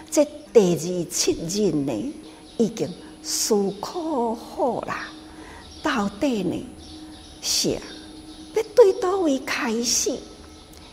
[0.09, 2.15] 这第二七日呢，
[2.59, 2.89] 已经
[3.25, 5.09] 思考好啦。
[5.85, 6.67] 到底呢
[7.43, 7.81] 是要
[8.75, 10.19] 对叨位开始？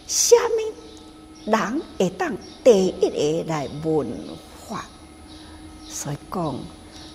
[0.05, 4.05] 虾米人会当第一个来问
[4.67, 4.85] 法？
[5.87, 6.59] 所以讲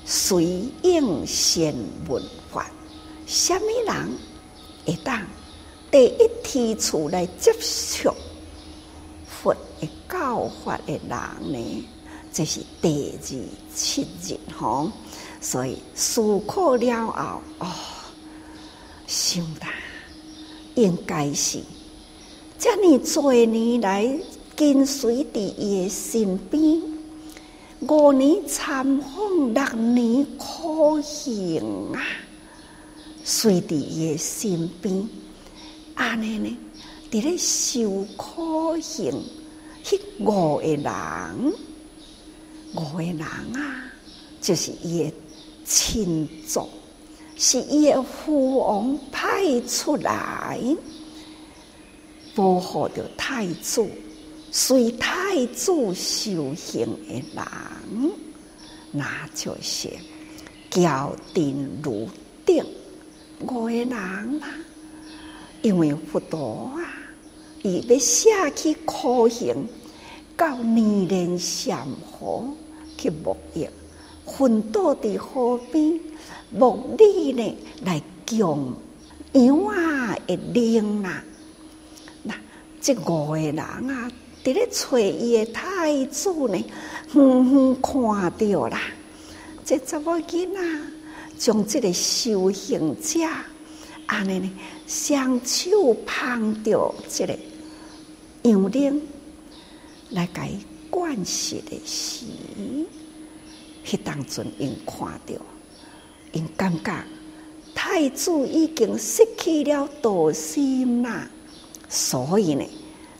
[0.07, 1.75] 随应先
[2.09, 2.71] 问法，
[3.27, 4.19] 虾米人
[4.87, 5.23] 会当？
[5.91, 8.15] 第一提出来接受
[9.29, 11.09] 佛的教法的人
[11.53, 11.89] 呢，
[12.33, 13.29] 这是第二
[13.75, 14.91] 七日吼，
[15.41, 17.73] 所以思考了后，哦，
[19.07, 19.73] 想啦，
[20.75, 21.61] 应该是
[22.59, 24.19] 这么多年来
[24.57, 26.83] 跟随伫伊的身边，
[27.81, 32.01] 五年参访，六年苦行啊，
[33.23, 35.09] 随伫伊的身边。
[35.95, 36.57] 安尼呢？
[37.11, 39.23] 伫咧受苦行，
[39.85, 41.55] 迄五个人，
[42.75, 43.85] 五个人啊，
[44.41, 45.13] 就是伊的
[45.67, 46.69] 亲族，
[47.37, 50.61] 是伊个父王派出来
[52.35, 53.85] 保护着太子，
[54.53, 58.11] 随太子修行的人，
[58.93, 59.91] 那就是
[60.71, 62.09] 乔定如
[62.45, 62.65] 定
[63.41, 64.25] 五个人啦。
[65.63, 66.87] 因为佛陀啊，
[67.63, 69.67] 伊要写去苦行，
[70.37, 72.49] 到年龄祥和
[72.97, 73.69] 去沐浴，
[74.27, 75.99] 昏倒伫河边。
[76.49, 78.73] 目的呢，来供
[79.33, 81.23] 羊啊，会灵啦。
[82.23, 82.35] 那
[82.81, 84.11] 这五个人啊，
[84.45, 86.65] 伫咧找伊个太子呢，
[87.15, 88.81] 远远看到啦。
[89.65, 90.61] 这查某囡仔
[91.37, 93.19] 将这个修行者
[94.07, 94.51] 安尼呢，
[94.87, 97.37] 双手捧着这个
[98.43, 99.03] 羊铃
[100.11, 100.57] 来给
[100.89, 102.25] 灌洗的时，
[103.87, 105.35] 迄当阵因看到。
[106.33, 107.05] 因感觉
[107.75, 111.27] 太子已经失去了道心啦，
[111.89, 112.65] 所以呢，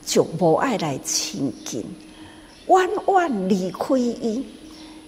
[0.05, 1.85] 就无爱来亲近，
[2.67, 4.45] 远远离开伊，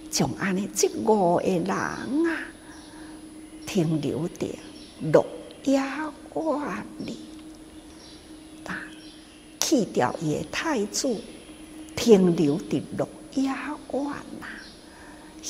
[0.09, 2.07] 将安尼这五个人啊，
[3.67, 4.47] 停留在
[5.11, 5.23] 鹿
[5.65, 7.17] 野苑里，
[8.65, 8.79] 啊，
[9.59, 11.15] 去掉伊个太子，
[11.95, 14.03] 停留在鹿野苑
[14.41, 14.47] 啦，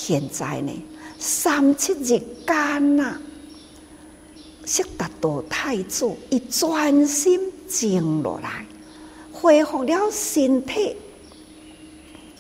[0.02, 0.72] 现在呢？
[1.20, 3.20] 三七日间呐，
[4.66, 7.38] 悉达多太子以专心
[7.68, 8.66] 静落来，
[9.30, 10.96] 恢复了身体，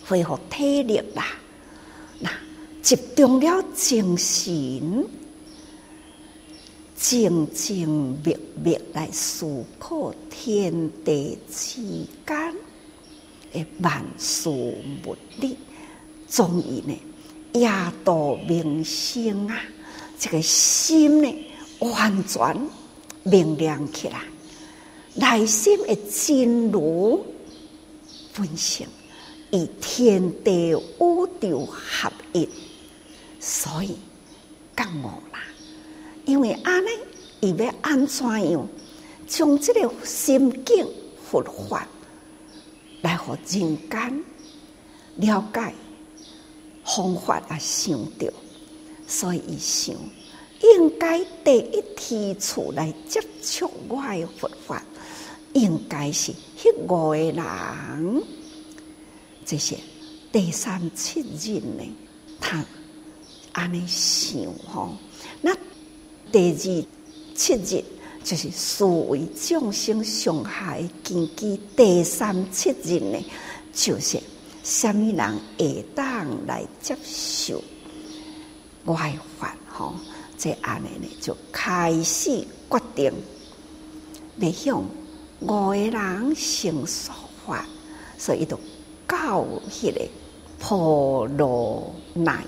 [0.05, 1.25] 恢复体力啦。
[2.19, 2.31] 那
[2.81, 5.05] 集中了精神，
[6.95, 7.89] 静静
[8.23, 11.81] 默默来思考天地之
[12.25, 12.55] 间
[13.51, 15.57] 的万事物理，
[16.29, 16.97] 终于呢。
[17.53, 17.69] 夜
[18.03, 19.59] 道明星啊，
[20.19, 21.47] 这个心呢
[21.79, 22.69] 完全
[23.23, 24.21] 明亮起来，
[25.15, 27.25] 内心的真如
[28.35, 28.87] 本性
[29.51, 30.77] 与天地宇
[31.41, 32.47] 宙合一，
[33.39, 33.97] 所以
[34.75, 35.39] 觉悟啦。
[36.25, 36.89] 因为安尼，
[37.41, 38.67] 伊要安怎样
[39.27, 40.87] 将这个心境
[41.29, 41.87] 佛法
[43.01, 44.23] 来和人间
[45.15, 45.73] 了解。
[46.95, 48.33] 方法也想着，
[49.07, 49.95] 所以伊想
[50.61, 54.83] 应该第一提出来接触我的佛法，
[55.53, 58.23] 应该是迄五个人。
[59.45, 59.77] 这些
[60.31, 61.83] 第三七日呢，
[62.41, 62.65] 他
[63.51, 64.97] 安尼想吼。
[65.41, 65.55] 那
[66.31, 66.55] 第二
[67.35, 67.83] 七日
[68.23, 73.23] 就是四维众生上下的根基，第三七日呢，
[73.73, 74.19] 就是。
[74.69, 77.59] 什么人会当来接受
[78.85, 79.55] 外法？
[79.67, 79.95] 吼，
[80.37, 83.11] 这安尼呢，就开始决定
[84.37, 84.83] 要向
[85.39, 87.15] 五个人成说
[87.47, 87.65] 法，
[88.15, 88.59] 所以就
[89.07, 90.07] 到迄个
[90.59, 92.45] 婆罗奈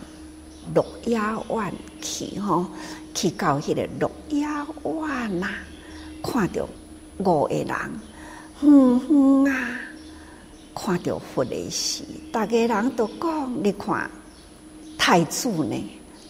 [0.76, 1.20] 鹿野
[1.50, 2.68] 湾去，吼，
[3.16, 4.46] 去到迄个鹿野
[4.84, 5.48] 湾呐，
[6.22, 6.70] 看到
[7.18, 7.68] 五个人，
[8.60, 9.80] 哼哼啊！
[10.74, 14.10] 看到佛的时，大家人都讲：你看
[14.98, 15.76] 太子呢，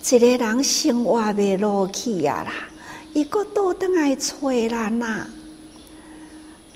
[0.03, 2.51] 一个人生活袂落去啊啦，
[3.13, 4.35] 伊个倒转来找
[4.69, 5.27] 咱呐。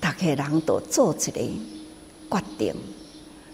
[0.00, 1.40] 大家人都做一个
[2.30, 2.74] 决定，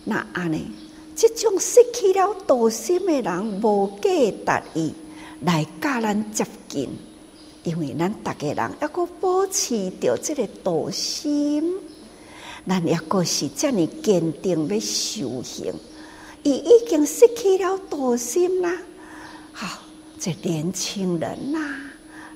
[0.04, 0.70] 那安尼，
[1.16, 4.92] 这种失去了道心的人，无计得意
[5.40, 6.88] 来甲咱接近，
[7.64, 11.62] 因为咱大家人要搁保持着这个道心。
[12.66, 15.74] 咱也阁是遮尔坚定要修行，
[16.44, 18.78] 伊已经失去了道心啦。
[19.52, 19.82] 好，
[20.18, 21.92] 这年轻人呐、啊，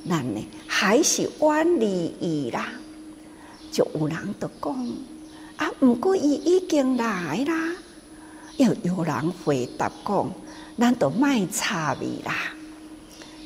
[0.08, 2.72] 咱呢还是远离伊啦。
[3.70, 4.96] 就有人都讲
[5.56, 7.72] 啊，毋过伊已经来啦。
[8.56, 10.30] 又有人回答讲，
[10.76, 12.34] 咱都卖差伊啦。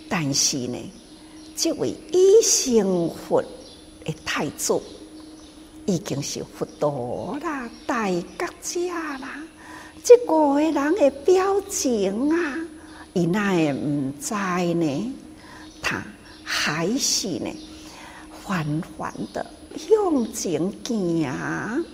[0.09, 0.79] 但是呢，
[1.55, 3.43] 这位已成佛
[4.05, 4.81] 的太子。
[5.91, 8.89] 已经是佛陀啦，大觉者
[9.19, 9.43] 啦，
[10.05, 12.57] 这五个人的表情啊，
[13.13, 15.13] 伊那也唔知呢，
[15.83, 16.01] 他
[16.45, 17.51] 还是呢，
[18.45, 18.65] 缓
[18.97, 19.45] 缓的
[19.77, 21.85] 向前行，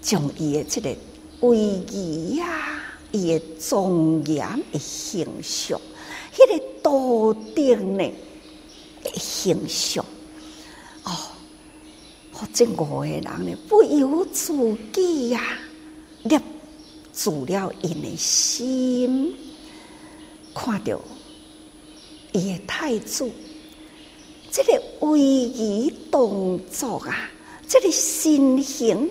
[0.00, 0.96] 将伊的这个
[1.42, 2.80] 威仪啊，
[3.12, 5.80] 伊的庄严的形象，
[6.34, 8.12] 迄、个多定的
[9.14, 10.04] 形象，
[11.04, 11.12] 哦。
[12.52, 14.52] 这五个人呢，不由自
[14.92, 15.40] 己呀，
[16.22, 16.40] 捏
[17.12, 19.34] 住了因的心，
[20.54, 21.00] 看到
[22.32, 23.28] 伊的太子，
[24.50, 27.28] 这个位移动作啊，
[27.66, 29.10] 这个身形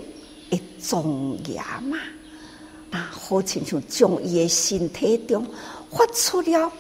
[0.50, 1.98] 的庄严嘛？
[2.90, 5.46] 那好亲像从伊的身体中
[5.92, 6.72] 发出了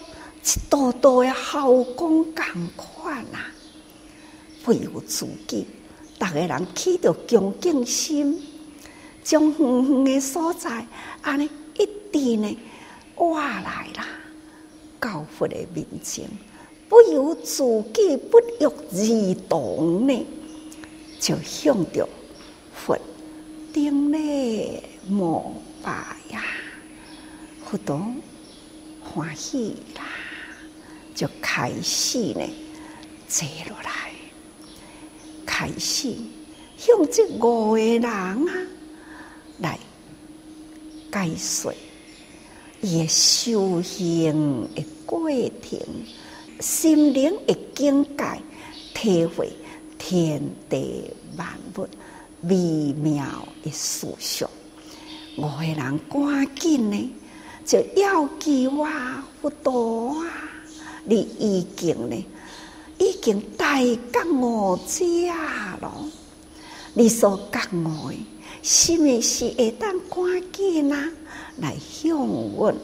[0.43, 3.51] 一道道的好光同款啊！
[4.63, 5.65] 不由自己，
[6.19, 8.41] 逐个人起着恭敬心，
[9.23, 10.85] 将远远的所在
[11.21, 12.57] 安尼一点呢
[13.17, 14.07] 挖来啦，
[14.99, 16.27] 到佛的面前，
[16.89, 17.63] 不由自
[17.93, 20.25] 己不约而同呢，
[21.19, 22.07] 就向着
[22.73, 22.97] 佛
[23.71, 25.53] 顶礼膜
[25.83, 25.91] 拜
[26.31, 26.43] 呀，
[27.63, 28.01] 佛陀
[29.03, 30.03] 欢喜啦，
[31.13, 32.41] 就开始呢
[33.27, 34.06] 坐落来，
[35.47, 36.13] 开始
[36.77, 38.37] 向这五个人啊
[39.57, 39.79] 来
[41.11, 41.73] 解说
[42.81, 45.79] 伊的修行的过程，
[46.59, 48.39] 心灵的境界，
[48.93, 49.51] 体会
[49.97, 50.39] 天
[50.69, 51.87] 地万物
[52.43, 53.25] 微妙
[53.63, 54.47] 的思想。
[55.37, 57.11] 五个人赶紧呢，
[57.65, 58.87] 就要求我
[59.41, 60.27] 佛陀啊！
[61.03, 62.25] 你已经呢，
[62.97, 65.05] 已经大觉悟者
[65.81, 66.05] 了。
[66.93, 68.25] 你所觉悟的，
[68.63, 71.09] 是毋是会当赶紧啊，
[71.57, 72.75] 来向阮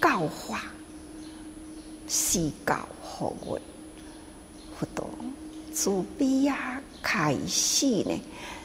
[0.00, 0.62] 教化，
[2.08, 3.60] 施教互阮？
[4.78, 5.10] 佛陀
[5.74, 8.18] 慈悲啊，开始呢，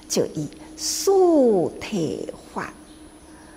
[0.07, 0.47] 就以
[0.77, 2.73] 四谛法。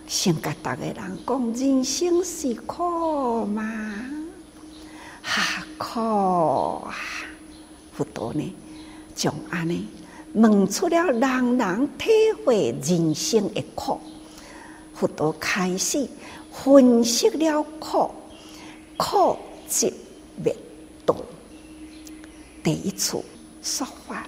[0.08, 4.17] 先甲逐个人讲，人生是苦嘛，
[5.30, 6.00] 哈苦
[6.88, 6.96] 啊！
[7.92, 8.54] 佛陀呢，
[9.14, 9.86] 将安尼
[10.32, 12.08] 问出了人人体
[12.46, 14.00] 会人生的苦。
[14.94, 16.08] 佛陀开始
[16.50, 18.10] 分析了苦，
[18.96, 19.36] 苦
[19.68, 19.92] 即
[20.42, 20.56] 灭
[21.04, 21.14] 道，
[22.64, 23.22] 第一次
[23.62, 24.26] 说法，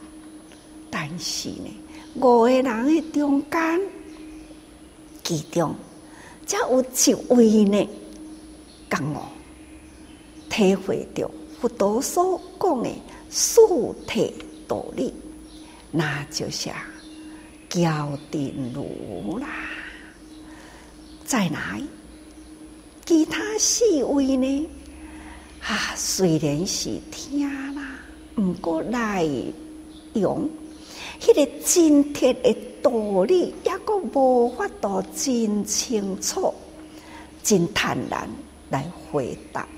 [0.91, 1.75] 但是呢，
[2.17, 3.81] 五个人的中间。
[5.25, 5.75] 其中，
[6.45, 7.89] 才有一位呢，
[8.91, 9.17] 觉悟
[10.51, 12.91] 体会到佛陀所讲的
[13.31, 13.63] 四
[14.07, 14.31] 谛
[14.69, 15.15] 道理，
[15.91, 16.69] 那就是
[17.71, 19.47] 乔定如啦。
[21.25, 21.87] 在哪里？
[23.07, 24.69] 其他四位呢？
[25.63, 27.99] 啊，虽然是听啦，
[28.37, 29.53] 毋过内
[30.13, 30.51] 容，
[31.21, 32.55] 迄个真铁的。
[32.83, 32.91] 道
[33.25, 36.55] 理也阁无法度真清楚、
[37.43, 38.27] 真坦然
[38.71, 39.69] 来回答。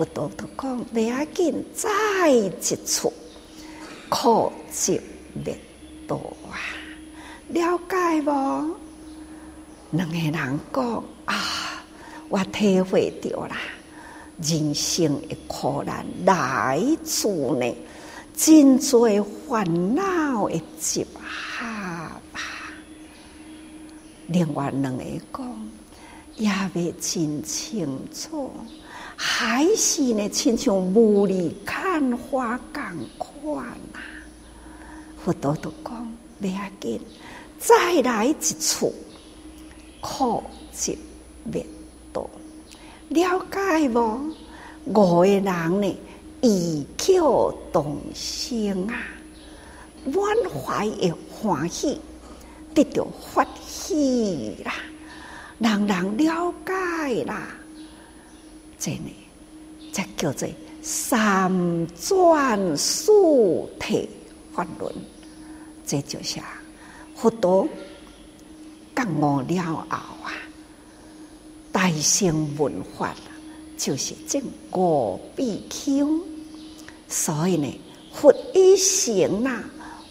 [0.00, 2.74] 佛陀都讲：不要紧，再一次
[4.08, 4.98] 苦集
[5.34, 5.54] 灭
[6.08, 6.16] 道
[6.50, 6.56] 啊！
[7.48, 8.74] 了解无？
[9.90, 10.32] 两个人
[10.72, 11.84] 讲啊，
[12.30, 13.58] 我体会到啦，
[14.42, 17.76] 人生的苦难来自呢。
[18.34, 19.06] 真多
[19.46, 21.66] 烦恼的集合
[22.32, 22.40] 吧。
[24.28, 25.70] 另外两个讲
[26.36, 28.50] 也未真清楚，
[29.22, 32.82] 还是呢，亲像雾里看花共
[33.18, 34.00] 款呐。
[35.22, 36.98] 佛陀都讲不要紧，
[37.58, 38.90] 再来一次，
[40.00, 40.42] 苦
[40.72, 40.98] 集
[41.44, 41.66] 灭
[42.14, 42.26] 道，
[43.10, 44.34] 了解无？
[44.86, 45.98] 五个人呢？
[46.40, 48.96] 异口同声啊，
[50.06, 52.00] 满怀的欢喜，
[52.72, 54.72] 得到欢喜啦，
[55.58, 57.48] 人人了解啦，
[58.80, 59.12] 这呢，
[59.92, 60.48] 这叫做
[60.82, 63.12] 三转四
[63.78, 64.08] 体
[64.54, 64.90] 法轮，
[65.86, 66.40] 这就是
[67.14, 67.68] 佛陀
[68.96, 70.32] 觉悟了后啊，
[71.70, 73.14] 大乘文化
[73.76, 74.40] 就是这
[74.72, 76.18] 五比丘。
[77.06, 77.80] 所以呢，
[78.14, 79.62] 佛已成啦，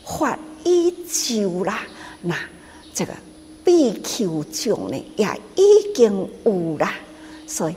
[0.05, 1.82] 法已就啦，
[2.22, 2.36] 那
[2.93, 3.13] 这个
[3.65, 6.93] 比丘众呢也已经有啦。
[7.47, 7.76] 所以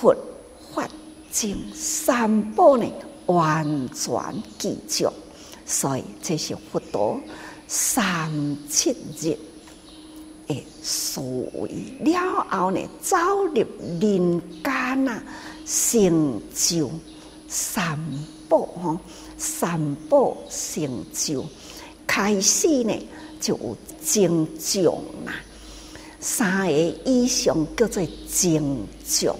[0.00, 0.14] 佛
[0.74, 0.88] 法
[1.30, 2.86] 经三宝呢
[3.26, 5.12] 完全具足。
[5.66, 7.20] 所以这是佛陀
[7.66, 9.36] 三七日
[10.46, 11.22] 诶所
[11.54, 11.70] 为
[12.00, 13.16] 了后呢，走
[13.54, 13.66] 入
[14.00, 15.22] 人间啊，
[15.66, 16.90] 成就。
[17.50, 17.98] 三
[18.48, 18.98] 宝吼，
[19.38, 21.44] 三宝成就，
[22.06, 22.94] 开始呢
[23.40, 24.84] 就有增长
[25.24, 25.32] 啦。
[26.20, 26.72] 三个
[27.06, 29.34] 以上叫做正将，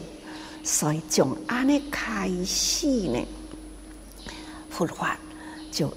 [0.70, 3.18] 所以从安尼开始呢，
[4.68, 5.18] 佛法
[5.72, 5.88] 就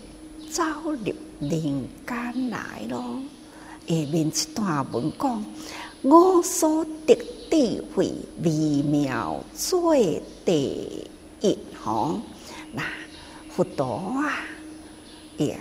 [0.50, 1.52] 走入人
[2.08, 3.20] 间来咯。
[3.86, 5.46] 下面一段文讲，
[6.04, 7.14] 我所得
[7.50, 8.14] 智慧
[8.44, 9.94] 微妙做
[10.46, 11.06] 第
[11.42, 12.22] 一，吼，
[12.72, 12.82] 那
[13.50, 13.86] 佛陀
[14.24, 14.40] 啊，
[15.36, 15.60] 也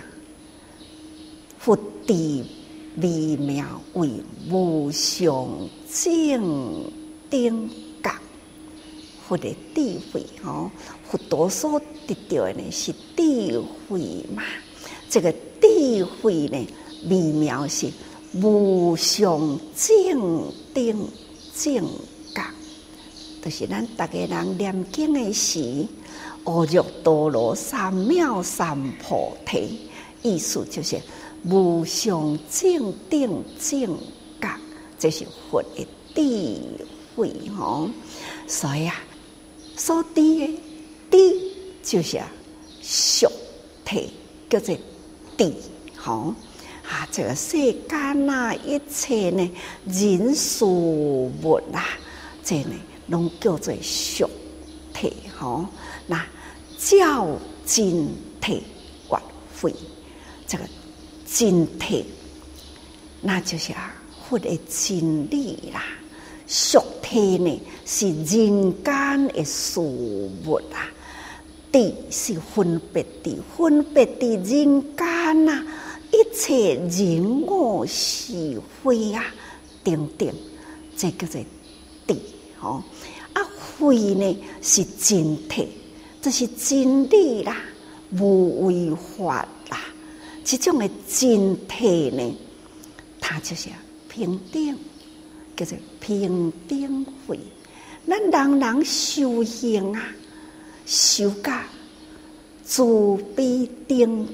[1.59, 1.75] 佛
[2.07, 2.45] 智
[3.01, 4.09] 微妙为
[4.49, 5.49] 无上
[5.91, 6.89] 正
[7.29, 7.69] 等，
[9.31, 10.69] 佛的智慧，吼，
[11.09, 14.43] 佛陀所得到的呢是智慧嘛，
[15.09, 16.67] 这个智慧呢，
[17.09, 17.89] 微妙是。
[18.33, 21.07] 无上正等
[21.53, 21.85] 正
[22.33, 22.45] 觉，
[23.43, 25.85] 就是咱逐个人念经的时，
[26.45, 29.81] 阿耨多罗三藐三菩提，
[30.21, 30.97] 意思就是
[31.43, 33.97] 无上正等正
[34.39, 34.49] 觉，
[34.97, 36.85] 这是佛的智
[37.17, 37.89] 慧吼。
[38.47, 38.95] 所以啊，
[39.83, 40.59] 所知的
[41.09, 41.41] 智
[41.81, 42.21] 就是
[42.83, 43.27] 俗
[43.83, 44.11] 体，
[44.47, 44.77] 叫做
[45.35, 45.51] 智
[45.97, 46.35] 吼。
[46.87, 47.57] 啊，这个世
[47.89, 49.51] 间啊，一切呢，
[49.85, 51.83] 人事物啊，
[52.43, 52.75] 这呢，
[53.07, 54.29] 拢叫做俗
[54.93, 55.65] 体吼。
[56.05, 56.23] 那
[56.77, 57.27] 照
[57.65, 58.07] 真
[58.39, 58.61] 体
[59.09, 59.19] 觉
[59.59, 59.73] 慧，
[60.45, 60.63] 这个
[61.25, 62.05] 真体，
[63.19, 63.95] 那就是啊，
[64.29, 65.83] 佛的真理啦。
[66.53, 70.91] 俗体呢，是人间的事物啊，
[71.71, 75.65] 地是分别地，分别的人间啊。
[76.11, 79.23] 一切人我是非啊，
[79.81, 80.29] 等等，
[80.97, 81.41] 这叫做
[82.05, 82.21] 地
[82.59, 82.83] 吼。
[83.31, 83.41] 啊，
[83.79, 85.65] 非呢是真谛，
[86.21, 87.55] 这是真理啦，
[88.19, 89.79] 无为法啦。
[90.43, 92.35] 这种的真谛呢，
[93.21, 93.69] 它就是
[94.09, 94.77] 平等，
[95.63, 97.39] 叫做平等慧。
[98.07, 100.03] 咱人人修行啊，
[100.85, 101.63] 修噶
[102.63, 102.81] 自
[103.35, 104.27] 卑定。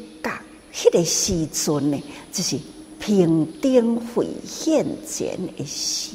[0.73, 2.59] 迄个时阵呢，就是
[2.99, 6.11] 平等慧现前的时，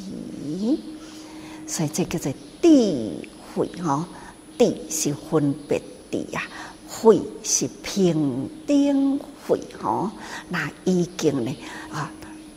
[1.67, 4.09] 所以这叫做智慧哈。
[4.57, 5.83] 智是分别
[6.13, 6.47] 智啊，
[6.87, 10.13] 慧是平等慧哈。
[10.49, 11.57] 那已经呢
[11.91, 12.09] 啊，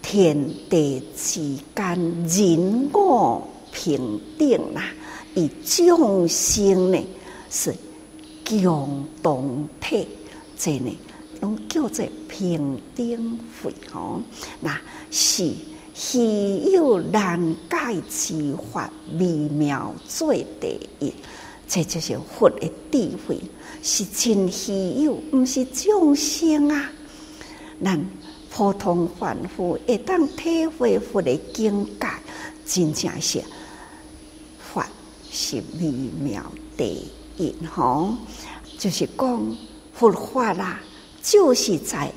[0.08, 0.38] 天
[0.70, 1.42] 地之
[1.76, 1.98] 间
[2.28, 3.42] 人我
[3.72, 4.84] 平等啦，
[5.34, 7.04] 以众生呢
[7.50, 7.74] 是
[8.48, 10.08] 共同体，
[10.56, 10.96] 这呢。
[11.42, 14.22] 拢叫做平等慧哦，
[14.62, 14.80] 那
[15.10, 15.52] 是
[15.96, 18.90] 稀有难解之法，
[19.20, 21.12] 微妙最第一，
[21.68, 23.40] 这就是佛的智慧，
[23.82, 26.92] 是真稀有，毋是众生啊。
[27.84, 28.00] 咱
[28.56, 32.08] 普通凡夫会当体会佛的境界，
[32.66, 33.44] 真正是
[34.58, 34.88] 法
[35.30, 35.92] 是微
[36.22, 36.42] 妙
[36.78, 38.14] 第一吼，
[38.78, 39.58] 就是讲
[39.94, 40.80] 佛法啦。
[41.22, 42.10] 就是在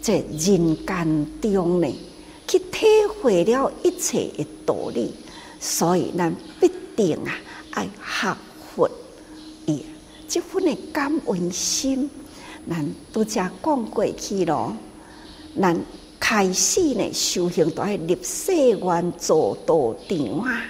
[0.00, 1.94] 这人间中呢，
[2.48, 2.86] 去体
[3.20, 5.12] 会了一切的道理，
[5.60, 7.36] 所以咱必定啊
[7.72, 8.34] 爱学
[8.74, 8.88] 佛，
[9.66, 9.80] 耶，
[10.26, 12.08] 这份的感恩心，
[12.66, 13.50] 咱都只讲
[13.90, 14.74] 过去咯。
[15.60, 15.78] 咱
[16.18, 20.62] 开始呢修行都爱立誓愿做道场啊。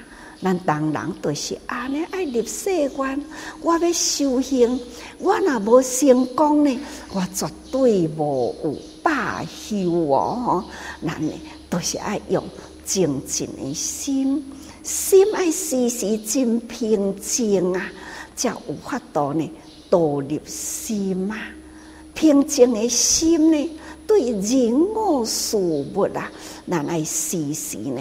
[0.43, 3.25] 咱当人都是安尼爱立誓愿，
[3.63, 4.79] 我要修行，
[5.19, 6.79] 我若无成功呢，
[7.13, 10.63] 我绝对无有罢休哦。
[11.03, 11.33] 咱呢
[11.71, 12.45] 都是爱用
[12.85, 14.45] 精进的心，
[14.83, 17.91] 心爱时时真平静啊，
[18.37, 19.51] 才有法度呢
[19.89, 21.39] 导入心啊。
[22.13, 23.71] 平静的心呢，
[24.07, 26.31] 对人我事物啊，
[26.71, 28.01] 咱爱时时呢，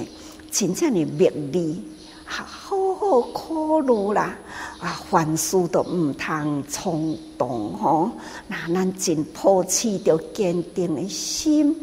[0.52, 1.82] 真正的勉励。
[2.28, 4.36] 好好考虑啦！
[4.80, 8.10] 啊，凡事都毋通冲动吼。
[8.48, 11.76] 那咱真抱持着坚定的心，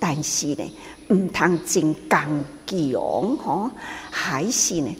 [0.00, 0.72] 但是呢，
[1.10, 3.70] 毋通真刚强吼。
[4.10, 4.96] 还是呢，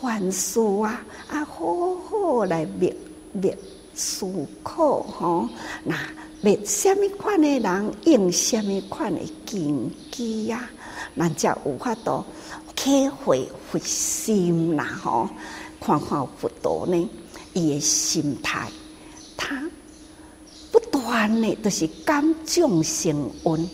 [0.00, 2.94] 凡事啊啊，好好来灭
[3.32, 3.56] 灭
[3.94, 4.26] 思
[4.64, 5.48] 考吼。
[5.84, 5.96] 那
[6.42, 10.68] 灭什么款的人用什么款的根基呀？
[11.16, 12.24] 咱才有法度。
[12.74, 15.28] 体会佛心啦，吼！
[15.80, 17.08] 看看佛陀呢，
[17.52, 18.68] 伊的心态，
[19.36, 19.70] 他
[20.72, 23.70] 不断的都是感众生恩，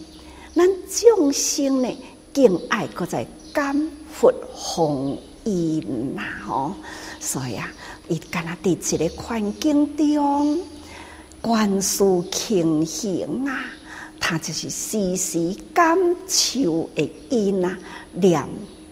[0.54, 1.88] 咱众生呢
[2.34, 6.74] 敬爱，搁在感佛弘因啦，吼！
[7.18, 7.72] 所以啊，
[8.08, 10.60] 伊敢若伫一个环境中，
[11.40, 13.64] 观世轻行啊，
[14.18, 17.78] 他就是时时感受的因啊，
[18.12, 18.44] 念。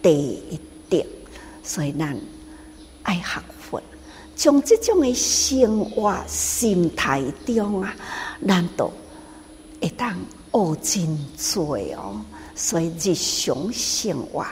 [0.03, 1.05] 第一点，
[1.64, 2.16] 所以咱
[3.03, 3.82] 爱学佛，
[4.36, 7.92] 从这种的生活心态中啊，
[8.47, 8.88] 咱都
[9.82, 10.14] 会当
[10.53, 11.18] 学真
[11.53, 12.24] 多哦。
[12.55, 14.47] 所以日常生活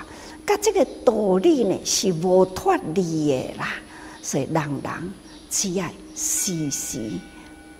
[0.44, 3.74] 甲这个道理呢是无脱离的啦，
[4.20, 5.12] 所以人人
[5.48, 5.86] 只要
[6.16, 6.98] 时时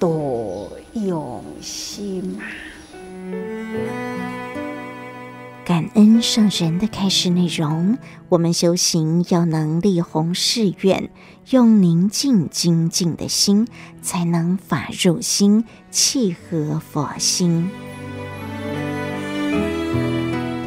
[0.04, 2.44] 多用心啊。
[5.64, 7.96] 感恩上人的开示内容，
[8.28, 11.08] 我们修行要能立弘誓愿，
[11.48, 13.66] 用宁静精进的心，
[14.02, 17.70] 才能法入心，契合佛心。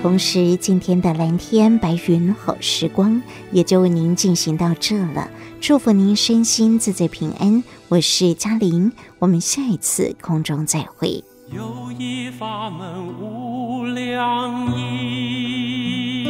[0.01, 3.21] 同时，今天的蓝天白云好时光
[3.51, 5.29] 也就为您进行到这了。
[5.59, 7.63] 祝福您身心自在平安。
[7.89, 11.23] 我是嘉玲，我们下一次空中再会。
[11.49, 16.25] 有一法门无量义，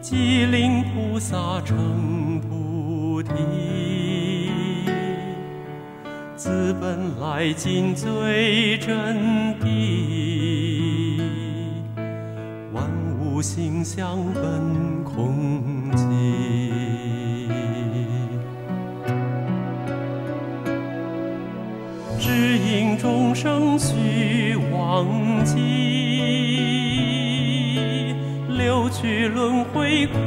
[0.00, 3.30] 即令菩萨成菩提。
[6.34, 11.20] 自本来尽最真谛，
[12.72, 12.90] 万
[13.20, 14.97] 物性相本
[22.20, 25.06] 只因众生须忘
[25.44, 25.54] 记，
[28.48, 30.18] 六趣轮回苦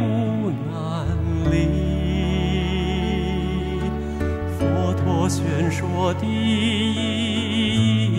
[0.71, 1.05] 难
[1.51, 1.67] 离。
[4.57, 6.29] 佛陀宣说第一
[8.13, 8.15] 义，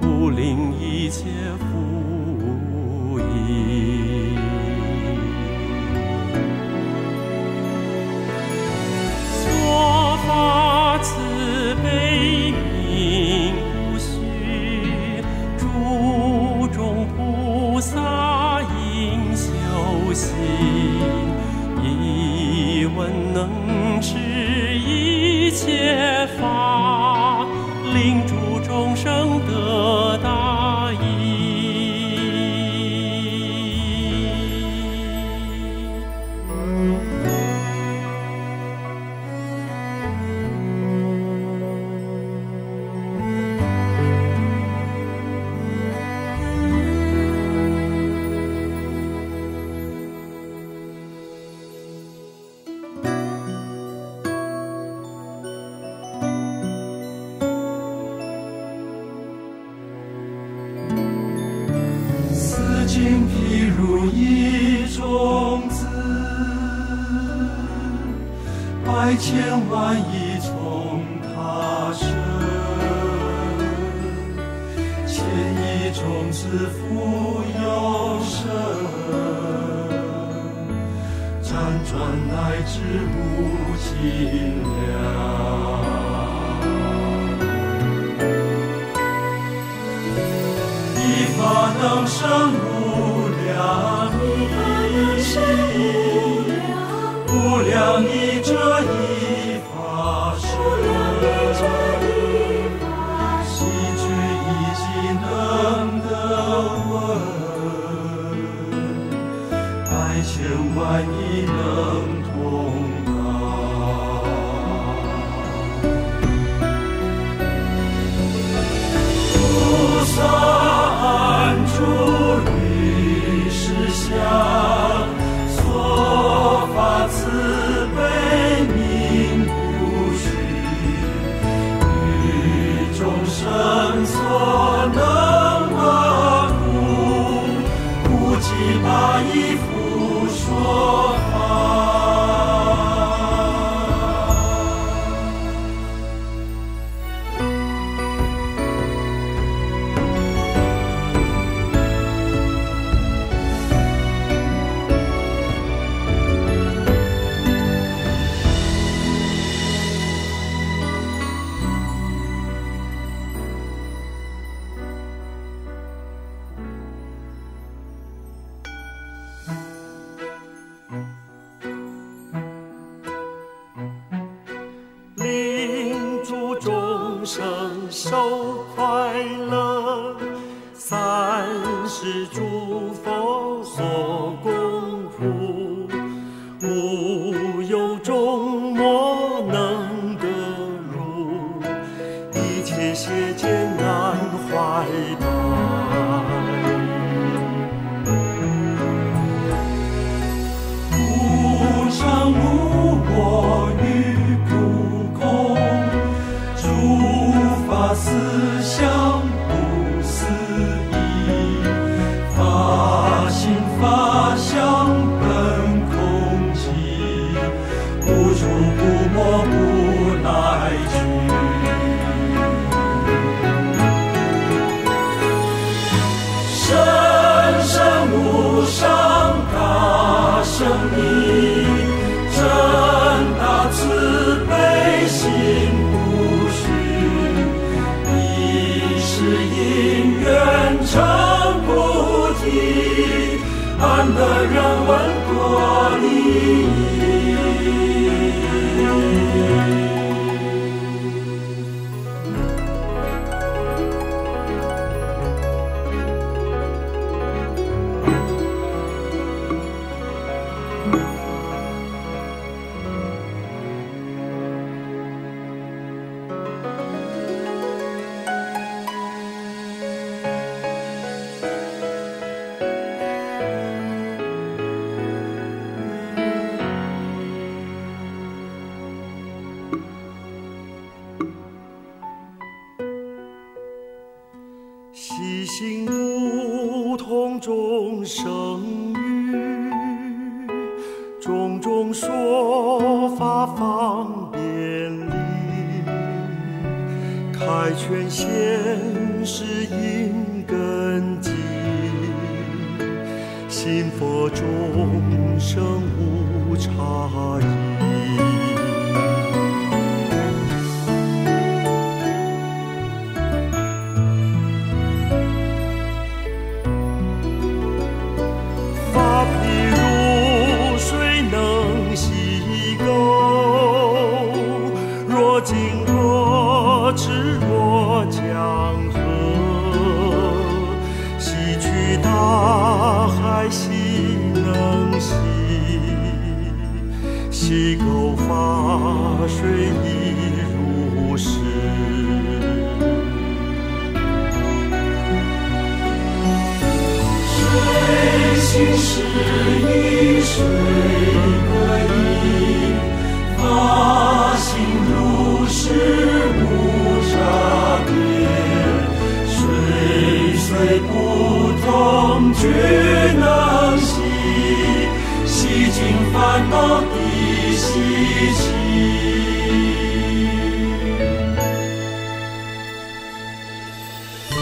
[0.00, 1.24] 普令一切
[1.58, 3.20] 服役。
[11.82, 12.41] face.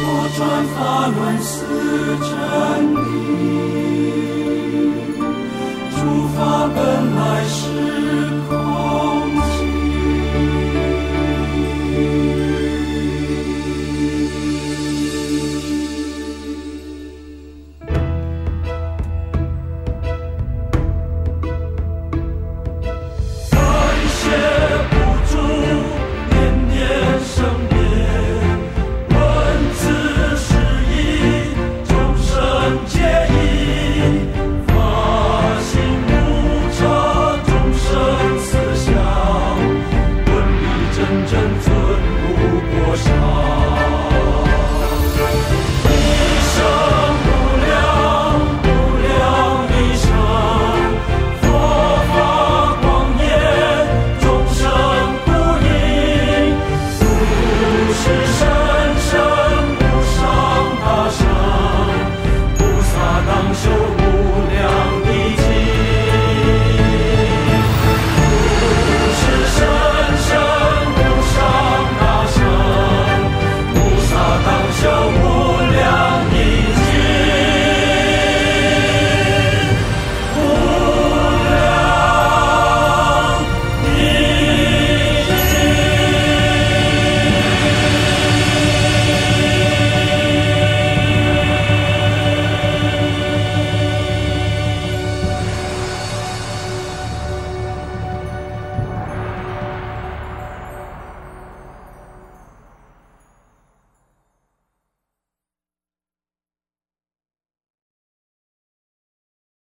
[0.03, 0.39] 我转
[0.75, 0.79] 法
[1.09, 1.49] 轮似
[2.27, 2.31] 真
[2.97, 2.99] 谛，
[5.95, 5.99] 诸
[6.35, 6.39] 法
[6.75, 6.79] 本
[7.17, 7.59] 来是
[8.49, 8.51] 空。